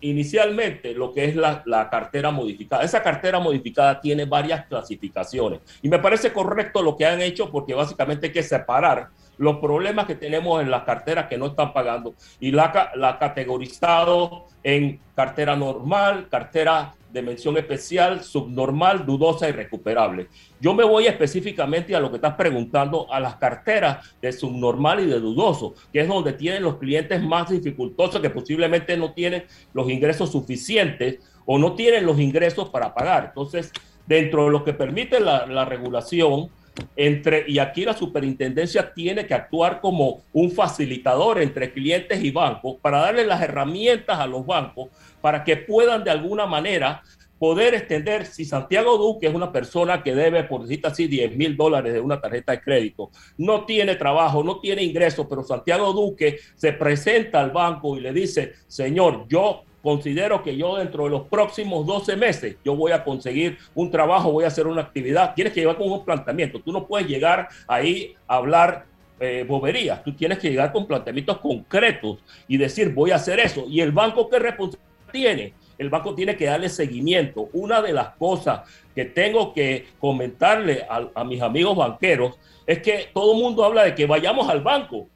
[0.00, 2.82] inicialmente lo que es la, la, cartera modificada.
[2.82, 7.74] Esa cartera modificada tiene varias clasificaciones y me parece correcto lo que han hecho porque
[7.74, 9.10] básicamente hay que separar
[9.40, 14.48] los problemas que tenemos en las carteras que no están pagando y la, la categorizado
[14.62, 20.28] en cartera normal, cartera de mención especial, subnormal, dudosa y recuperable.
[20.60, 25.06] Yo me voy específicamente a lo que estás preguntando, a las carteras de subnormal y
[25.06, 29.88] de dudoso, que es donde tienen los clientes más dificultosos que posiblemente no tienen los
[29.88, 33.24] ingresos suficientes o no tienen los ingresos para pagar.
[33.28, 33.72] Entonces,
[34.06, 36.50] dentro de lo que permite la, la regulación,
[36.96, 42.76] entre, y aquí la superintendencia tiene que actuar como un facilitador entre clientes y bancos
[42.80, 44.88] para darle las herramientas a los bancos
[45.20, 47.02] para que puedan de alguna manera
[47.40, 51.56] poder extender, si Santiago Duque es una persona que debe, por decirte así, 10 mil
[51.56, 56.38] dólares de una tarjeta de crédito, no tiene trabajo, no tiene ingresos, pero Santiago Duque
[56.54, 61.22] se presenta al banco y le dice, señor, yo considero que yo dentro de los
[61.28, 65.34] próximos 12 meses yo voy a conseguir un trabajo, voy a hacer una actividad.
[65.34, 66.60] Tienes que llevar con un planteamiento.
[66.60, 68.86] Tú no puedes llegar ahí a hablar
[69.18, 70.02] eh, boberías.
[70.02, 72.18] Tú tienes que llegar con planteamientos concretos
[72.48, 73.66] y decir voy a hacer eso.
[73.68, 75.54] Y el banco qué responsabilidad tiene.
[75.76, 77.48] El banco tiene que darle seguimiento.
[77.52, 78.62] Una de las cosas
[78.94, 83.94] que tengo que comentarle a, mis amigos banqueros es que todo el mundo habla de
[83.94, 85.08] que vayamos al banco,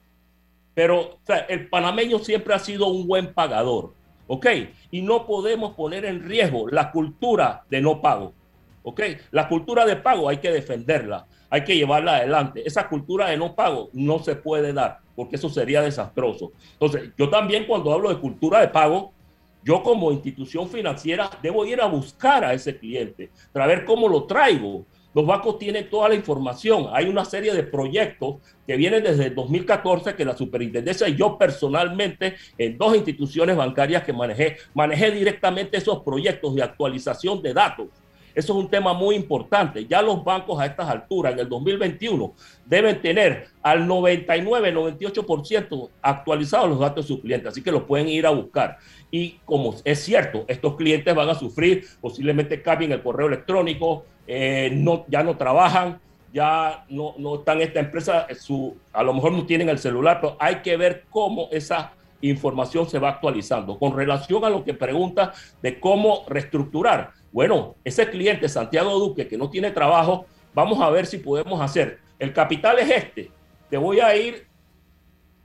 [0.74, 3.92] pero el panameño siempre ha sido un buen pagador
[4.26, 4.46] ¿ok?
[4.90, 8.32] Y no podemos poner en riesgo la cultura de no pago,
[8.82, 9.00] ¿ok?
[9.30, 12.62] La cultura de pago hay que defenderla, hay que llevarla adelante.
[12.66, 16.52] Esa cultura de no pago no se puede dar, porque eso sería desastroso.
[16.72, 19.12] Entonces, yo también cuando hablo de cultura de pago,
[19.62, 24.24] yo como institución financiera debo ir a buscar a ese cliente, para ver cómo lo
[24.24, 26.88] traigo, los bancos tienen toda la información.
[26.92, 28.36] Hay una serie de proyectos
[28.66, 34.02] que vienen desde el 2014 que la superintendencia y yo personalmente en dos instituciones bancarias
[34.02, 37.86] que manejé, manejé directamente esos proyectos de actualización de datos.
[38.34, 39.86] Eso es un tema muy importante.
[39.86, 42.34] Ya los bancos a estas alturas, en el 2021,
[42.66, 48.08] deben tener al 99, 98% actualizados los datos de sus clientes, así que los pueden
[48.08, 48.78] ir a buscar.
[49.10, 54.70] Y como es cierto, estos clientes van a sufrir, posiblemente cambien el correo electrónico, eh,
[54.72, 56.00] no, ya no trabajan,
[56.32, 60.18] ya no, no están en esta empresa, su, a lo mejor no tienen el celular,
[60.20, 63.78] pero hay que ver cómo esa información se va actualizando.
[63.78, 69.38] Con relación a lo que pregunta de cómo reestructurar, bueno, ese cliente Santiago Duque que
[69.38, 71.98] no tiene trabajo, vamos a ver si podemos hacer.
[72.18, 73.30] El capital es este.
[73.68, 74.46] Te voy a ir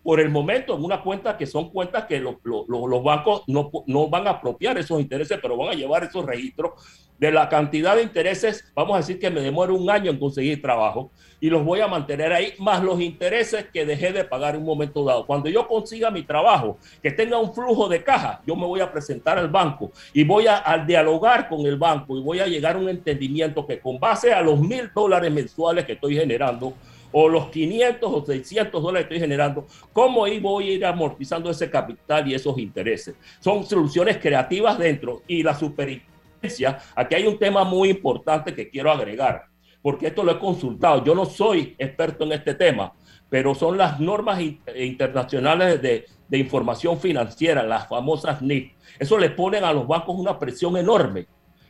[0.04, 4.28] por el momento en una cuenta que son cuentas que los bancos no, no, van
[4.28, 6.72] a apropiar esos intereses, pero van a llevar esos registros
[7.20, 10.62] de la cantidad de intereses, vamos a decir que me demore un año en conseguir
[10.62, 14.62] trabajo y los voy a mantener ahí, más los intereses que dejé de pagar en
[14.62, 15.26] un momento dado.
[15.26, 18.92] Cuando yo consiga mi trabajo, que tenga un flujo de caja, yo me voy a
[18.92, 22.78] presentar al banco y voy a, a dialogar con el banco y voy a llegar
[22.78, 26.74] a un entendimiento que con base a los mil dólares mensuales que estoy generando,
[27.12, 31.70] o los 500 o 600 dólares que estoy generando, ¿cómo voy a ir amortizando ese
[31.70, 33.16] capital y esos intereses?
[33.40, 38.92] Son soluciones creativas dentro y la superintendencia, aquí hay un tema muy importante que quiero
[38.92, 39.46] agregar,
[39.82, 42.94] porque esto lo he consultado, yo no soy experto en este tema,
[43.30, 44.42] pero son las normas
[44.76, 48.74] internacionales de, de información financiera, las famosas NIF.
[48.98, 51.28] Eso le ponen a los bancos una presión enorme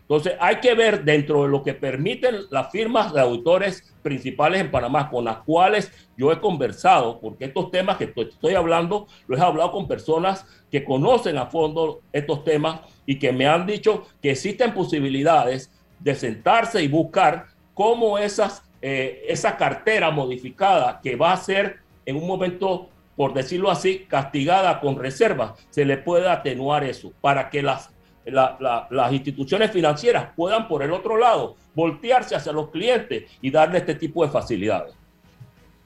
[0.10, 4.72] entonces, hay que ver dentro de lo que permiten las firmas de auditores principales en
[4.72, 9.44] Panamá, con las cuales yo he conversado, porque estos temas que estoy hablando, los he
[9.44, 14.32] hablado con personas que conocen a fondo estos temas y que me han dicho que
[14.32, 17.46] existen posibilidades de sentarse y buscar
[17.76, 23.70] cómo esas, eh, esa cartera modificada que va a ser en un momento por decirlo
[23.70, 27.92] así, castigada con reserva, se le puede atenuar eso para que las
[28.26, 33.96] las instituciones financieras puedan, por el otro lado, voltearse hacia los clientes y darle este
[33.96, 34.94] tipo de facilidades.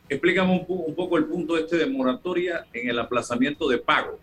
[0.09, 4.19] Explícame un, poco el punto este de moratoria en el aplazamiento de pago.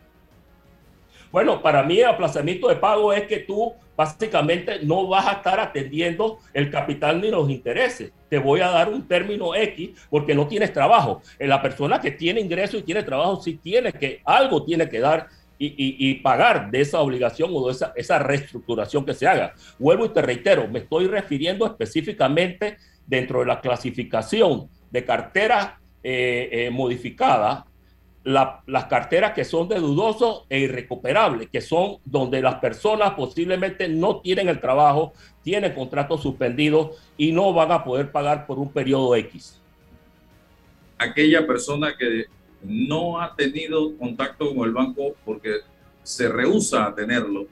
[1.33, 5.61] Bueno, para mí el aplazamiento de pago es que tú básicamente no vas a estar
[5.61, 8.13] atendiendo el capital ni los intereses.
[8.29, 11.23] Te voy a dar un término X porque no tienes trabajo.
[11.39, 15.29] La persona que tiene ingreso y tiene trabajo sí tiene que, algo tiene que dar
[15.63, 19.55] y, pagar de esa obligación o de esa, reestructuración que se haga.
[19.79, 26.49] Vuelvo y te reitero, me estoy refiriendo específicamente dentro de la clasificación de carteras eh,
[26.51, 27.65] eh, modificadas,
[28.23, 34.21] las carteras que son de dudoso e irrecuperable, que son donde las personas posiblemente no
[34.21, 39.15] tienen el trabajo, tienen contratos suspendidos y no van a poder pagar por un periodo
[39.17, 39.61] X.
[40.99, 42.27] Aquella persona que
[42.63, 45.57] no ha tenido contacto con el banco porque
[46.03, 47.47] se rehúsa a tenerlo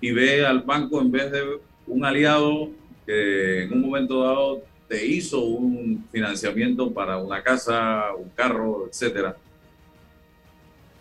[0.00, 1.42] y ve al banco en vez de
[1.86, 2.70] un aliado
[3.06, 9.36] que en un momento dado te hizo un financiamiento para una casa, un carro, etcétera,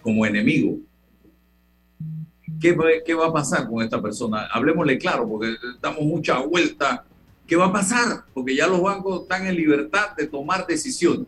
[0.01, 0.77] como enemigo.
[2.59, 4.47] ¿Qué va, ¿Qué va a pasar con esta persona?
[4.51, 7.03] Hablemosle claro, porque damos mucha vuelta.
[7.45, 8.23] ¿Qué va a pasar?
[8.33, 11.27] Porque ya los bancos están en libertad de tomar decisiones.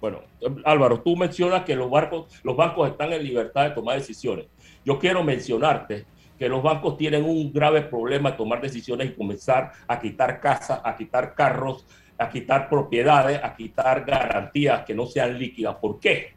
[0.00, 0.22] Bueno,
[0.64, 4.46] Álvaro, tú mencionas que los, barcos, los bancos están en libertad de tomar decisiones.
[4.84, 6.06] Yo quiero mencionarte
[6.38, 10.80] que los bancos tienen un grave problema de tomar decisiones y comenzar a quitar casas,
[10.82, 11.86] a quitar carros,
[12.16, 15.76] a quitar propiedades, a quitar garantías que no sean líquidas.
[15.76, 16.32] ¿Por qué?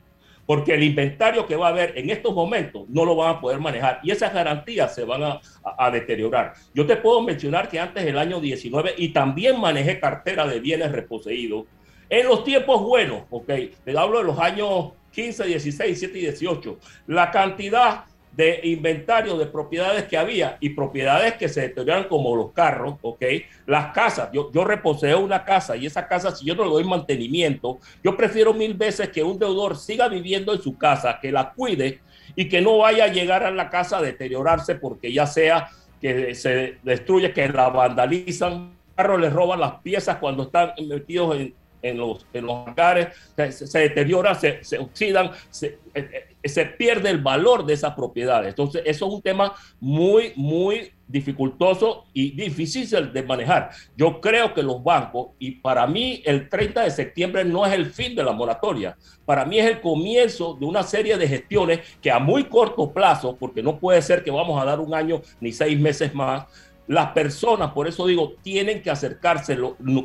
[0.46, 3.62] Porque el inventario que va a haber en estos momentos no lo van a poder
[3.62, 5.40] manejar y esas garantías se van a,
[5.78, 6.52] a, deteriorar.
[6.74, 10.92] Yo te puedo mencionar que antes del año 19 y también manejé cartera de bienes
[10.92, 11.66] reposeídos
[12.10, 13.50] en los tiempos buenos, ok,
[13.84, 19.46] te hablo de los años 15, 16, 17 y 18, la cantidad de inventario de
[19.46, 23.24] propiedades que había y propiedades que se deterioran como los carros, ¿ok?
[23.68, 26.84] Las casas, yo, yo reposeo una casa y esa casa, si yo no le doy
[26.84, 31.52] mantenimiento, yo prefiero mil veces que un deudor siga viviendo en su casa, que la
[31.52, 32.00] cuide
[32.36, 35.70] y que no vaya a llegar a la casa a deteriorarse porque ya sea
[36.02, 41.54] que se destruye, que la vandalizan, carros les roban las piezas cuando están metidos en,
[41.84, 47.10] en los, en los hangares, se, se deteriora, se, se oxidan, se, eh, se, pierde
[47.10, 48.50] el valor de esas propiedades.
[48.50, 53.70] Entonces, eso es un tema muy, muy dificultoso y difícil de manejar.
[53.96, 57.86] Yo creo que los bancos, y para mí el 30 de septiembre no es el
[57.88, 62.10] fin de la moratoria, para mí es el comienzo de una serie de gestiones que
[62.10, 65.52] a muy corto plazo, porque no puede ser que vamos a dar un año ni
[65.52, 66.46] seis meses más,
[66.88, 69.58] las personas, por eso digo, tienen que acercarse,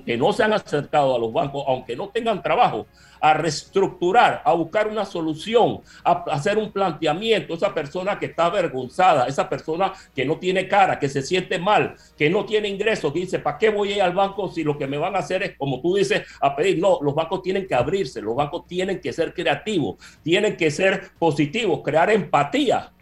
[0.07, 2.87] que no se han acercado a los bancos, aunque no tengan trabajo,
[3.21, 7.55] a reestructurar, a buscar una solución, a hacer un planteamiento.
[7.55, 11.97] Esa persona que está avergonzada, esa persona que no tiene cara, que se siente mal,
[12.17, 14.79] que no tiene ingresos, que dice, ¿para qué voy a ir al banco si lo
[14.79, 16.79] que me van a hacer es, como tú dices, a pedir?
[16.79, 21.11] No, los bancos tienen que abrirse, los bancos tienen que ser creativos, tienen que ser
[21.19, 22.93] positivos, crear empatía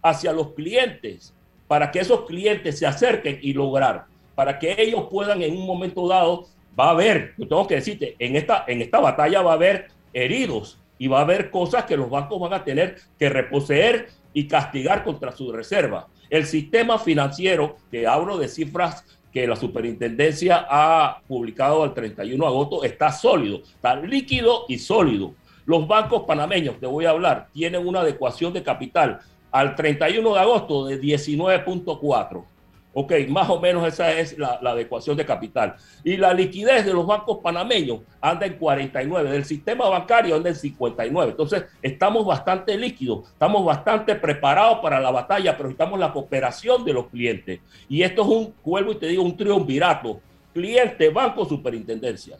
[0.00, 1.35] hacia los clientes
[1.68, 6.06] para que esos clientes se acerquen y lograr, para que ellos puedan en un momento
[6.06, 6.46] dado,
[6.78, 9.88] va a haber, yo tengo que decirte, en esta, en esta batalla va a haber
[10.12, 14.46] heridos y va a haber cosas que los bancos van a tener que reposeer y
[14.46, 16.08] castigar contra su reserva.
[16.28, 22.48] El sistema financiero, que hablo de cifras que la superintendencia ha publicado al 31 de
[22.48, 25.34] agosto, está sólido, está líquido y sólido.
[25.66, 29.20] Los bancos panameños, te voy a hablar, tienen una adecuación de capital
[29.56, 32.44] al 31 de agosto de 19.4.
[32.92, 35.76] Ok, más o menos esa es la, adecuación de capital.
[36.04, 40.56] Y la liquidez de los bancos panameños anda en 49, del sistema bancario anda en
[40.56, 41.30] 59.
[41.30, 46.92] Entonces, estamos bastante líquidos, estamos bastante preparados para la batalla, pero necesitamos la cooperación de
[46.92, 47.60] los clientes.
[47.88, 50.20] Y esto es un, vuelvo y te digo, un triunvirato.
[50.52, 52.36] Cliente, banco, superintendencia.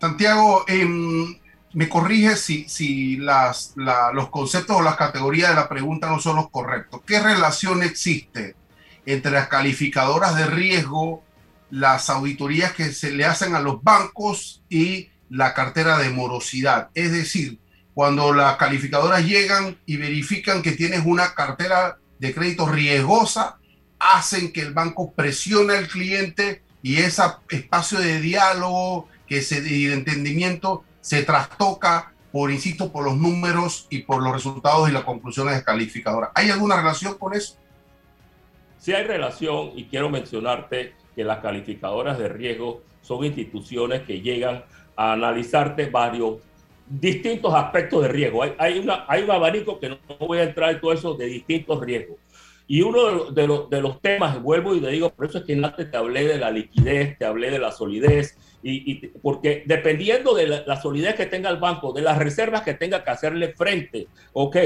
[0.00, 1.41] Santiago, en
[1.74, 6.50] me corrige si, si los conceptos o las categorías de la pregunta no son los
[6.50, 7.00] correctos.
[7.06, 8.56] ¿Qué relación existe
[9.06, 11.22] entre las calificadoras de riesgo,
[11.70, 16.90] las auditorías que se le hacen a los bancos y la cartera de morosidad?
[16.94, 17.58] Es decir,
[17.94, 23.58] cuando las calificadoras llegan y verifican que tienes una cartera de crédito riesgosa,
[23.98, 29.92] hacen que el banco presione al cliente y ese espacio de diálogo, que se, de
[29.92, 35.54] entendimiento se trastoca por, insisto, por los números y por los resultados y las conclusiones
[35.54, 36.30] descalificadoras.
[36.34, 37.58] ¿Hay alguna relación con eso?
[38.78, 44.64] Sí hay relación y quiero mencionarte que las calificadoras de riesgo son instituciones que llegan
[44.96, 46.38] a analizarte varios
[46.88, 48.42] distintos aspectos de riesgo.
[48.58, 48.90] Hay, un
[49.30, 52.16] abanico que no voy a entrar en todo eso de distintos riesgos.
[52.66, 55.44] Y uno de los, de, de los temas, vuelvo y te digo, por eso es
[55.44, 60.34] que antes te hablé de la liquidez, te hablé de la solidez, y, porque dependiendo
[60.34, 63.54] de la, la, solidez que tenga el banco, de las reservas que tenga que hacerle
[63.54, 64.56] frente, ok,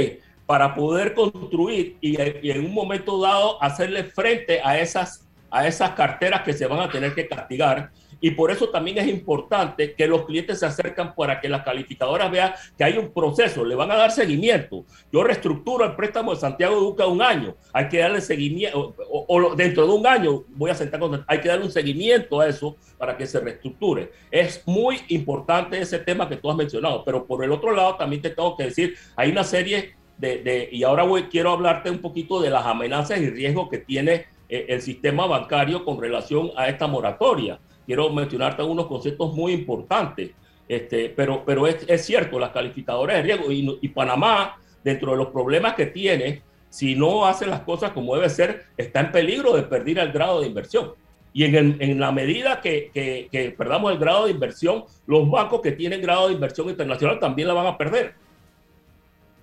[0.45, 5.91] para poder construir y, y en un momento dado hacerle frente a esas, a esas
[5.93, 7.91] carteras que se van a tener que castigar,
[8.27, 12.29] y por eso también es importante que los clientes se acercan para que las calificadoras
[12.29, 14.85] vean que hay un proceso, le van a dar seguimiento.
[15.13, 19.55] Yo reestructuro el préstamo de Santiago de Duca un año, hay que darle seguimiento, o,
[19.55, 22.77] dentro de un año voy a sentar con, hay que darle un seguimiento a eso
[22.99, 24.11] para que se reestructure.
[24.29, 28.23] Es muy importante ese tema que tú has mencionado, pero por el otro lado también
[28.23, 32.01] te tengo que decir, hay una serie de, de y ahora voy, quiero hablarte un
[32.01, 36.69] poquito de las amenazas y riesgos que tiene eh, el sistema bancario con relación a
[36.69, 40.33] esta moratoria quiero mencionarte algunos conceptos muy importantes.
[40.69, 45.17] Este, pero pero es, es cierto, las calificadoras de riesgo y, y, Panamá, dentro de
[45.17, 49.55] los problemas que tiene, si no hace las cosas como debe ser, está en peligro
[49.55, 50.93] de perder el grado de inversión.
[51.33, 55.61] Y en, en la medida que, que, que, perdamos el grado de inversión, los bancos
[55.61, 58.15] que tienen grado de inversión internacional también la van a perder.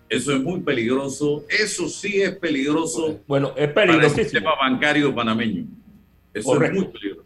[0.09, 1.43] Eso es muy peligroso.
[1.49, 3.21] Eso sí es peligroso.
[3.27, 3.99] Bueno, es peligroso.
[3.99, 5.65] Para el sistema bancario panameño.
[6.33, 6.77] Eso Correcto.
[6.77, 7.22] es muy peligroso.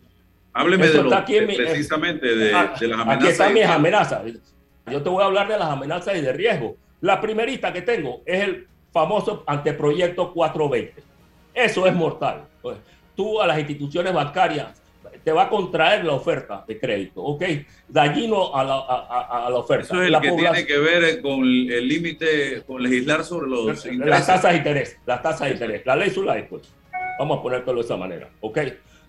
[0.58, 3.24] Hábleme de, lo, de precisamente de, ah, de, las amenazas.
[3.24, 4.22] Aquí están mis amenazas.
[4.91, 6.78] Yo te voy a hablar de las amenazas y de riesgo.
[7.01, 11.03] La primerita que tengo es el famoso anteproyecto 420.
[11.53, 12.45] Eso es mortal.
[12.62, 12.78] Pues,
[13.16, 14.82] tú a las instituciones bancarias
[15.24, 17.43] te va a contraer la oferta de crédito, ¿ok?
[17.88, 19.84] Dañino a la, a, a la oferta.
[19.84, 23.66] Eso es el la que tiene que ver con el límite, con legislar sobre los
[23.68, 24.26] las intereses.
[24.26, 26.74] tasas de interés, las tasas de interés, la ley Zulay, pues.
[27.20, 28.60] Vamos a ponértelo de esa manera, ¿ok?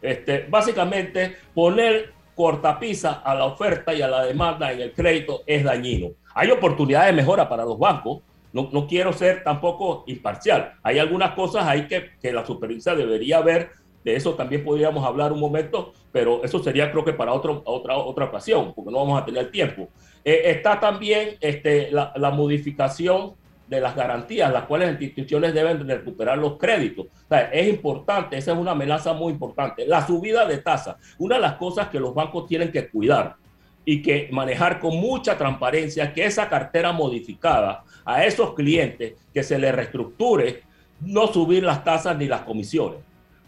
[0.01, 5.65] Este, básicamente, poner cortapisa a la oferta y a la demanda en el crédito es
[5.65, 6.11] dañino.
[6.35, 8.23] Hay oportunidades de mejora para los bancos,
[8.53, 10.73] no, no, quiero ser tampoco imparcial.
[10.83, 13.71] Hay algunas cosas ahí que, que la supervisa debería ver.
[14.05, 17.97] De eso también podríamos hablar un momento, pero eso sería creo que para otro, otra,
[17.97, 19.89] otra ocasión, porque no vamos a tener tiempo.
[20.25, 23.35] Eh, está también este, la, la, modificación
[23.69, 27.07] de las garantías, las cuales las instituciones deben recuperar los créditos.
[27.53, 29.87] Es importante, esa es una amenaza muy importante.
[29.87, 33.37] La subida de tasa, una de las cosas que los bancos tienen que cuidar
[33.85, 39.59] y que manejar con mucha transparencia que esa cartera modificada a esos clientes que se
[39.59, 40.63] les reestructure,
[41.01, 43.01] no subir las tasas ni las comisiones,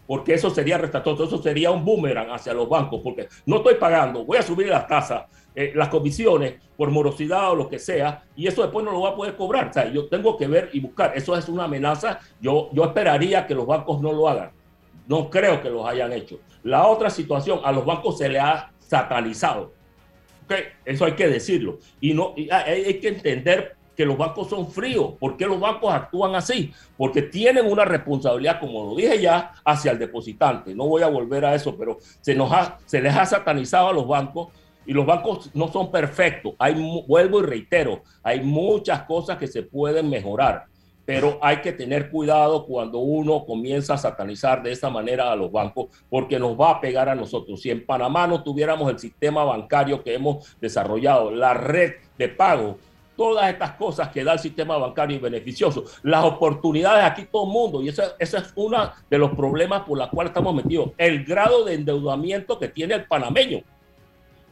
[0.07, 4.25] porque eso sería restatoso, eso sería un boomerang hacia los bancos, porque no estoy pagando,
[4.25, 5.23] voy a subir las tasas,
[5.55, 9.11] eh, las comisiones por morosidad o lo que sea, y eso después no lo voy
[9.11, 9.69] a poder cobrar.
[9.69, 13.45] O sea, yo tengo que ver y buscar, eso es una amenaza, yo, yo esperaría
[13.45, 14.51] que los bancos no lo hagan,
[15.07, 16.39] no creo que los hayan hecho.
[16.63, 19.73] La otra situación, a los bancos se le ha satanizado.
[20.45, 21.79] Okay, eso hay que decirlo.
[21.99, 25.13] Y no y hay, hay que entender que los bancos son fríos.
[25.19, 26.73] ¿Por qué los bancos actúan así?
[26.97, 30.73] Porque tienen una responsabilidad, como lo dije ya, hacia el depositante.
[30.73, 33.93] No voy a volver a eso, pero se, nos ha, se les ha satanizado a
[33.93, 34.49] los bancos
[34.85, 36.53] y los bancos no son perfectos.
[37.07, 40.65] Vuelvo y reitero, hay muchas cosas que se pueden mejorar,
[41.05, 45.51] pero hay que tener cuidado cuando uno comienza a satanizar de esa manera a los
[45.51, 47.61] bancos, porque nos va a pegar a nosotros.
[47.61, 52.77] Si en Panamá no tuviéramos el sistema bancario que hemos desarrollado, la red de pago,
[53.17, 55.83] todas estas cosas que da el sistema bancario y beneficioso.
[56.01, 60.07] Las oportunidades aquí todo el mundo, y ese es uno de los problemas por los
[60.07, 63.61] cuales estamos metidos, el grado de endeudamiento que tiene el panameño.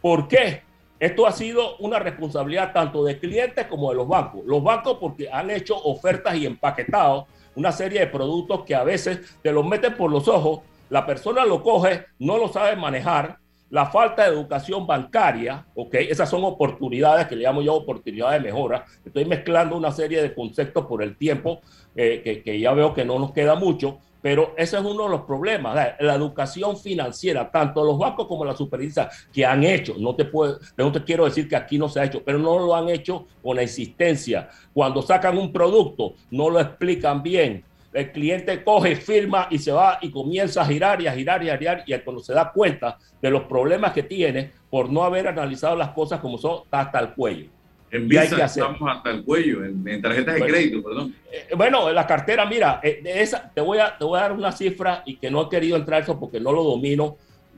[0.02, 0.62] ¿Por qué?
[1.00, 4.42] Esto ha sido una responsabilidad tanto de clientes como de los bancos.
[4.46, 9.38] Los bancos porque han hecho ofertas y empaquetado una serie de productos que a veces
[9.42, 13.38] te los meten por los ojos, la persona lo coge, no lo sabe manejar,
[13.70, 15.94] la falta de educación bancaria, ¿ok?
[15.94, 18.86] Esas son oportunidades que le llamo yo oportunidades de mejora.
[19.06, 21.62] Estoy mezclando una serie de conceptos por el tiempo,
[21.96, 25.10] eh, que, que, ya veo que no nos queda mucho, pero ese es uno de
[25.10, 25.96] los problemas.
[26.00, 30.60] La, educación financiera, tanto los bancos como la superintendencia, que han hecho, no te, puedo,
[30.78, 33.28] no te quiero decir que aquí no se ha hecho, pero no lo han hecho
[33.42, 34.50] con la insistencia.
[34.74, 37.64] Cuando sacan un producto, no lo explican bien,
[37.94, 41.50] el cliente coge, firma y se va y comienza a girar y a girar y
[41.50, 45.28] a girar y cuando se da cuenta de los problemas que tiene por no haber
[45.28, 47.50] analizado las cosas como son, hasta el cuello.
[47.92, 51.16] En Visa estamos hasta el cuello, en, en tarjetas de crédito, perdón.
[51.32, 54.34] Eh, bueno, la cartera, mira, eh, de esa, te, voy a, te voy a dar
[54.34, 57.18] una cifra y que no he querido entrar eso porque no lo domino.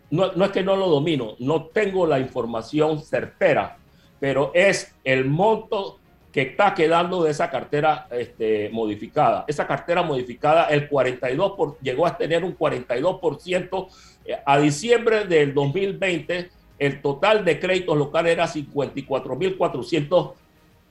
[0.09, 3.77] No, no es que no lo domino, no tengo la información certera,
[4.19, 6.01] pero es el monto
[6.31, 9.45] que está quedando de esa cartera este, modificada.
[9.47, 13.87] Esa cartera modificada, el 42 por, llegó a tener un 42%
[14.25, 16.49] eh, a diciembre del 2020.
[16.81, 20.33] El total de créditos locales era 54.400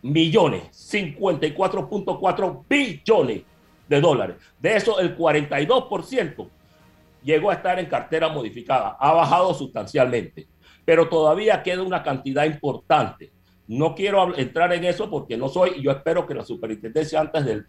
[0.02, 3.42] millones, 54.4 billones
[3.88, 4.36] de dólares.
[4.60, 6.48] De eso, el 42%
[7.24, 8.96] llegó a estar en cartera modificada.
[9.00, 10.46] Ha bajado sustancialmente,
[10.84, 13.32] pero todavía queda una cantidad importante.
[13.66, 17.66] No quiero entrar en eso porque no soy, yo espero que la superintendencia antes del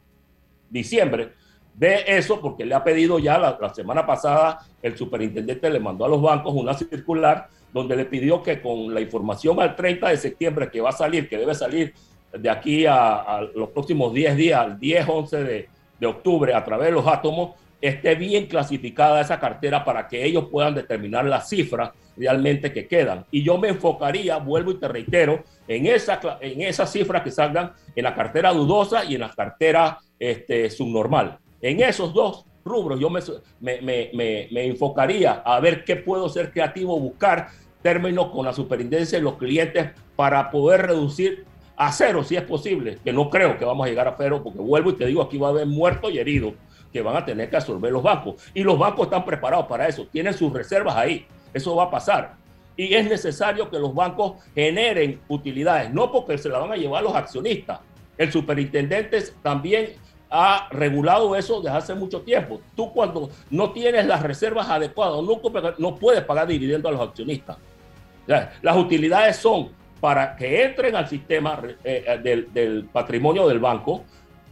[0.70, 1.34] diciembre
[1.74, 6.10] ve eso porque le ha pedido ya la, semana pasada, el superintendente le mandó a
[6.10, 10.70] los bancos una circular donde le pidió que con la información al 30 de septiembre
[10.70, 11.94] que va a salir, que debe salir
[12.32, 15.70] de aquí a, los próximos 10 días, al 10, 11 de,
[16.00, 17.52] de octubre, a través de los átomos,
[17.82, 23.26] esté bien clasificada esa cartera para que ellos puedan determinar las cifras realmente que quedan.
[23.32, 27.74] Y yo me enfocaría, vuelvo y te reitero, en esa, en esas cifras que salgan
[27.96, 31.40] en la cartera dudosa y en la cartera este, subnormal.
[31.62, 33.22] En esos dos rubros yo me,
[33.60, 33.82] me,
[34.14, 37.48] me, me, enfocaría a ver qué puedo ser creativo, buscar
[37.82, 41.46] términos con la superintendencia y los clientes para poder reducir
[41.76, 44.60] a cero si es posible, que no creo que vamos a llegar a cero, porque
[44.60, 46.54] vuelvo y te digo, aquí va a haber muertos y heridos
[46.94, 48.36] que van a tener que absorber los bancos.
[48.54, 52.36] Y los bancos están preparados para eso, tienen sus reservas ahí, eso va a pasar.
[52.78, 57.04] Y es necesario que los bancos generen utilidades, no porque se la van a llevar
[57.04, 57.80] los accionistas.
[58.18, 59.94] El superintendente también
[60.32, 62.62] ha regulado eso desde hace mucho tiempo.
[62.76, 65.42] Tú cuando no tienes las reservas adecuadas, no,
[65.78, 67.58] no puedes pagar dividendos a los accionistas.
[68.62, 69.70] Las utilidades son
[70.00, 74.04] para que entren al sistema eh, eh, del, del, patrimonio del banco,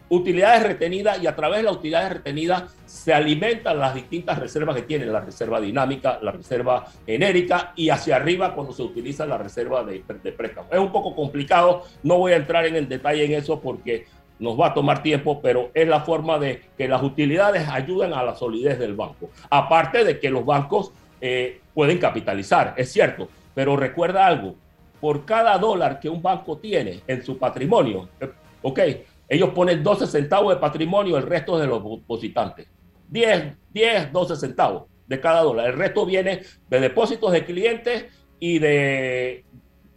[0.09, 4.82] utilidades retenidas y a través de las utilidades retenidas se alimentan las distintas reservas que
[4.84, 9.84] tienen, la reserva dinámica, la reserva genérica y hacia arriba cuando se utiliza la reserva
[9.84, 10.67] de, de préstamo.
[10.71, 14.05] Es un poco complicado, no voy a entrar en el detalle en eso porque
[14.39, 18.23] nos va a tomar tiempo, pero es la forma de que las utilidades ayuden a
[18.23, 19.29] la solidez del banco.
[19.49, 24.55] Aparte de que los bancos eh, pueden capitalizar, es cierto, pero recuerda algo,
[25.01, 28.29] por cada dólar que un banco tiene en su patrimonio, eh,
[28.61, 28.79] ok,
[29.27, 32.67] ellos ponen 12 centavos de patrimonio, el resto de los depositantes.
[33.09, 35.67] 10, 10, 12 centavos de cada dólar.
[35.67, 38.05] El resto viene de depósitos de clientes
[38.39, 39.43] y de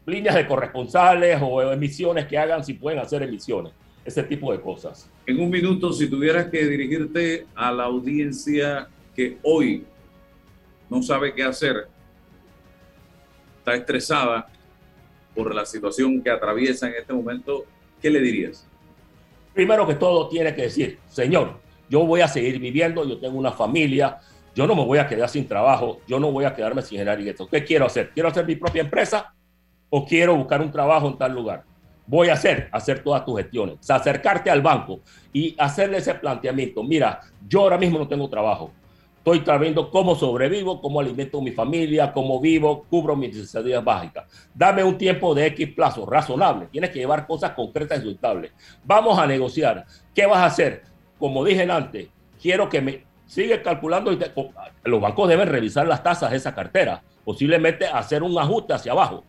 [0.06, 3.72] líneas de corresponsales o emisiones que hagan si pueden hacer emisiones
[4.04, 5.08] ese tipo de cosas.
[5.26, 9.84] En un minuto, si tuvieras que dirigirte a la audiencia que hoy
[10.90, 11.86] no sabe qué hacer,
[13.58, 14.48] está estresada
[15.34, 17.64] por la situación que atraviesa en este momento,
[18.00, 18.66] ¿qué le dirías?
[19.54, 23.52] Primero que todo, tiene que decir, Señor, yo voy a seguir viviendo, yo tengo una
[23.52, 24.18] familia,
[24.54, 27.20] yo no me voy a quedar sin trabajo, yo no voy a quedarme sin generar
[27.20, 27.48] ingresos.
[27.48, 28.10] ¿Qué quiero hacer?
[28.12, 29.34] ¿Quiero hacer mi propia empresa
[29.88, 31.64] o quiero buscar un trabajo en tal lugar?
[32.12, 35.00] Voy a hacer, hacer todas tus gestiones, acercarte al banco
[35.32, 36.82] y hacerle ese planteamiento.
[36.82, 38.70] Mira, yo ahora mismo no tengo trabajo.
[39.16, 44.24] Estoy viendo cómo sobrevivo, cómo alimento a mi familia, cómo vivo, cubro mis necesidades básicas.
[44.52, 46.66] Dame un tiempo de X plazo razonable.
[46.66, 48.52] Tienes que llevar cosas concretas y resultables.
[48.84, 49.86] Vamos a negociar.
[50.14, 50.82] ¿Qué vas a hacer?
[51.18, 52.08] Como dije antes,
[52.38, 54.10] quiero que me sigue calculando.
[54.84, 57.02] Los bancos deben revisar las tasas de esa cartera.
[57.24, 59.24] Posiblemente hacer un ajuste hacia abajo.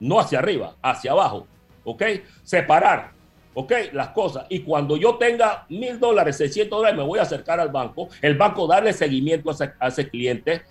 [0.00, 1.46] No hacia arriba, hacia abajo
[1.84, 2.02] ¿ok?
[2.42, 3.12] Separar,
[3.54, 3.72] ¿ok?
[3.92, 4.46] Las cosas.
[4.48, 8.36] Y cuando yo tenga mil dólares, 600 dólares, me voy a acercar al banco, el
[8.36, 10.62] banco darle seguimiento a ese, cliente,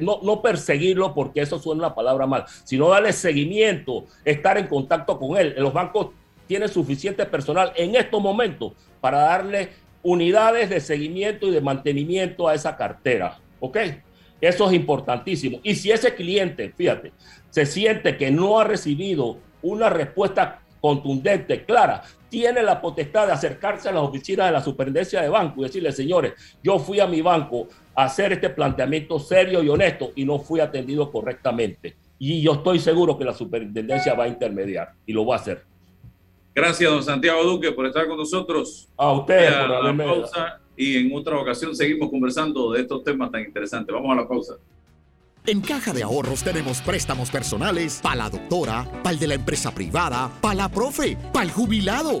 [0.00, 5.18] no, no, perseguirlo porque eso suena una palabra mal, sino darle seguimiento, estar en contacto
[5.18, 5.54] con él.
[5.58, 6.08] Los bancos
[6.46, 9.70] tienen suficiente personal en estos momentos para darle
[10.02, 13.78] unidades de seguimiento y de mantenimiento a esa cartera, ¿ok?
[14.40, 15.58] Eso es importantísimo.
[15.62, 17.12] Y si ese cliente, fíjate,
[17.50, 19.38] se siente que no ha recibido
[19.70, 25.22] una respuesta contundente, clara, tiene la potestad de acercarse a las oficinas de la superintendencia
[25.22, 29.62] de banco y decirle, señores, yo fui a mi banco a hacer este planteamiento serio
[29.62, 31.96] y honesto y no fui atendido correctamente.
[32.18, 35.64] Y yo estoy seguro que la superintendencia va a intermediar y lo va a hacer.
[36.54, 38.88] Gracias, don Santiago Duque, por estar con nosotros.
[38.96, 40.04] A ustedes por haberme...
[40.04, 43.94] pausa y en otra ocasión seguimos conversando de estos temas tan interesantes.
[43.94, 44.54] Vamos a la pausa.
[45.48, 49.70] En Caja de Ahorros tenemos préstamos personales para la doctora, para el de la empresa
[49.70, 52.20] privada, para la profe, para el jubilado,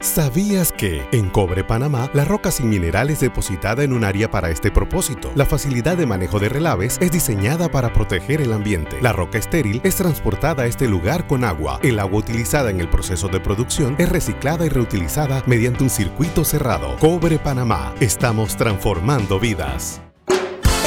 [0.00, 4.50] ¿Sabías que en Cobre Panamá la roca sin mineral es depositada en un área para
[4.50, 5.32] este propósito?
[5.34, 9.00] La facilidad de manejo de relaves es diseñada para proteger el ambiente.
[9.00, 11.80] La roca estéril es transportada a este lugar con agua.
[11.82, 16.44] El agua utilizada en el proceso de producción es reciclada y reutilizada mediante un circuito
[16.44, 16.96] cerrado.
[16.98, 17.94] Cobre Panamá.
[17.98, 20.02] Estamos transformando vidas.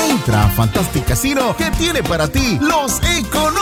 [0.08, 3.02] Entra a Fantastic Casino que tiene para ti los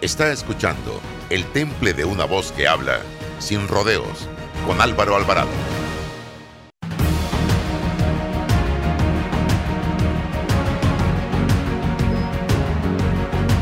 [0.00, 0.98] Está escuchando
[1.28, 3.02] El Temple de una voz que habla
[3.38, 4.30] sin rodeos
[4.66, 5.50] con Álvaro Alvarado.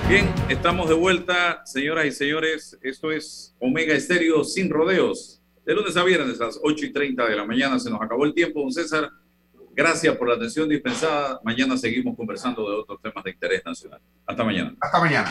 [0.09, 2.78] Bien, estamos de vuelta, señoras y señores.
[2.82, 5.43] Esto es Omega Estéreo sin rodeos.
[5.66, 7.80] De lunes a viernes a las 8 y 30 de la mañana.
[7.80, 9.11] Se nos acabó el tiempo, don César.
[9.74, 11.41] Gracias por la atención dispensada.
[11.43, 14.01] Mañana seguimos conversando de otros temas de interés nacional.
[14.24, 14.76] Hasta mañana.
[14.80, 15.30] Hasta mañana.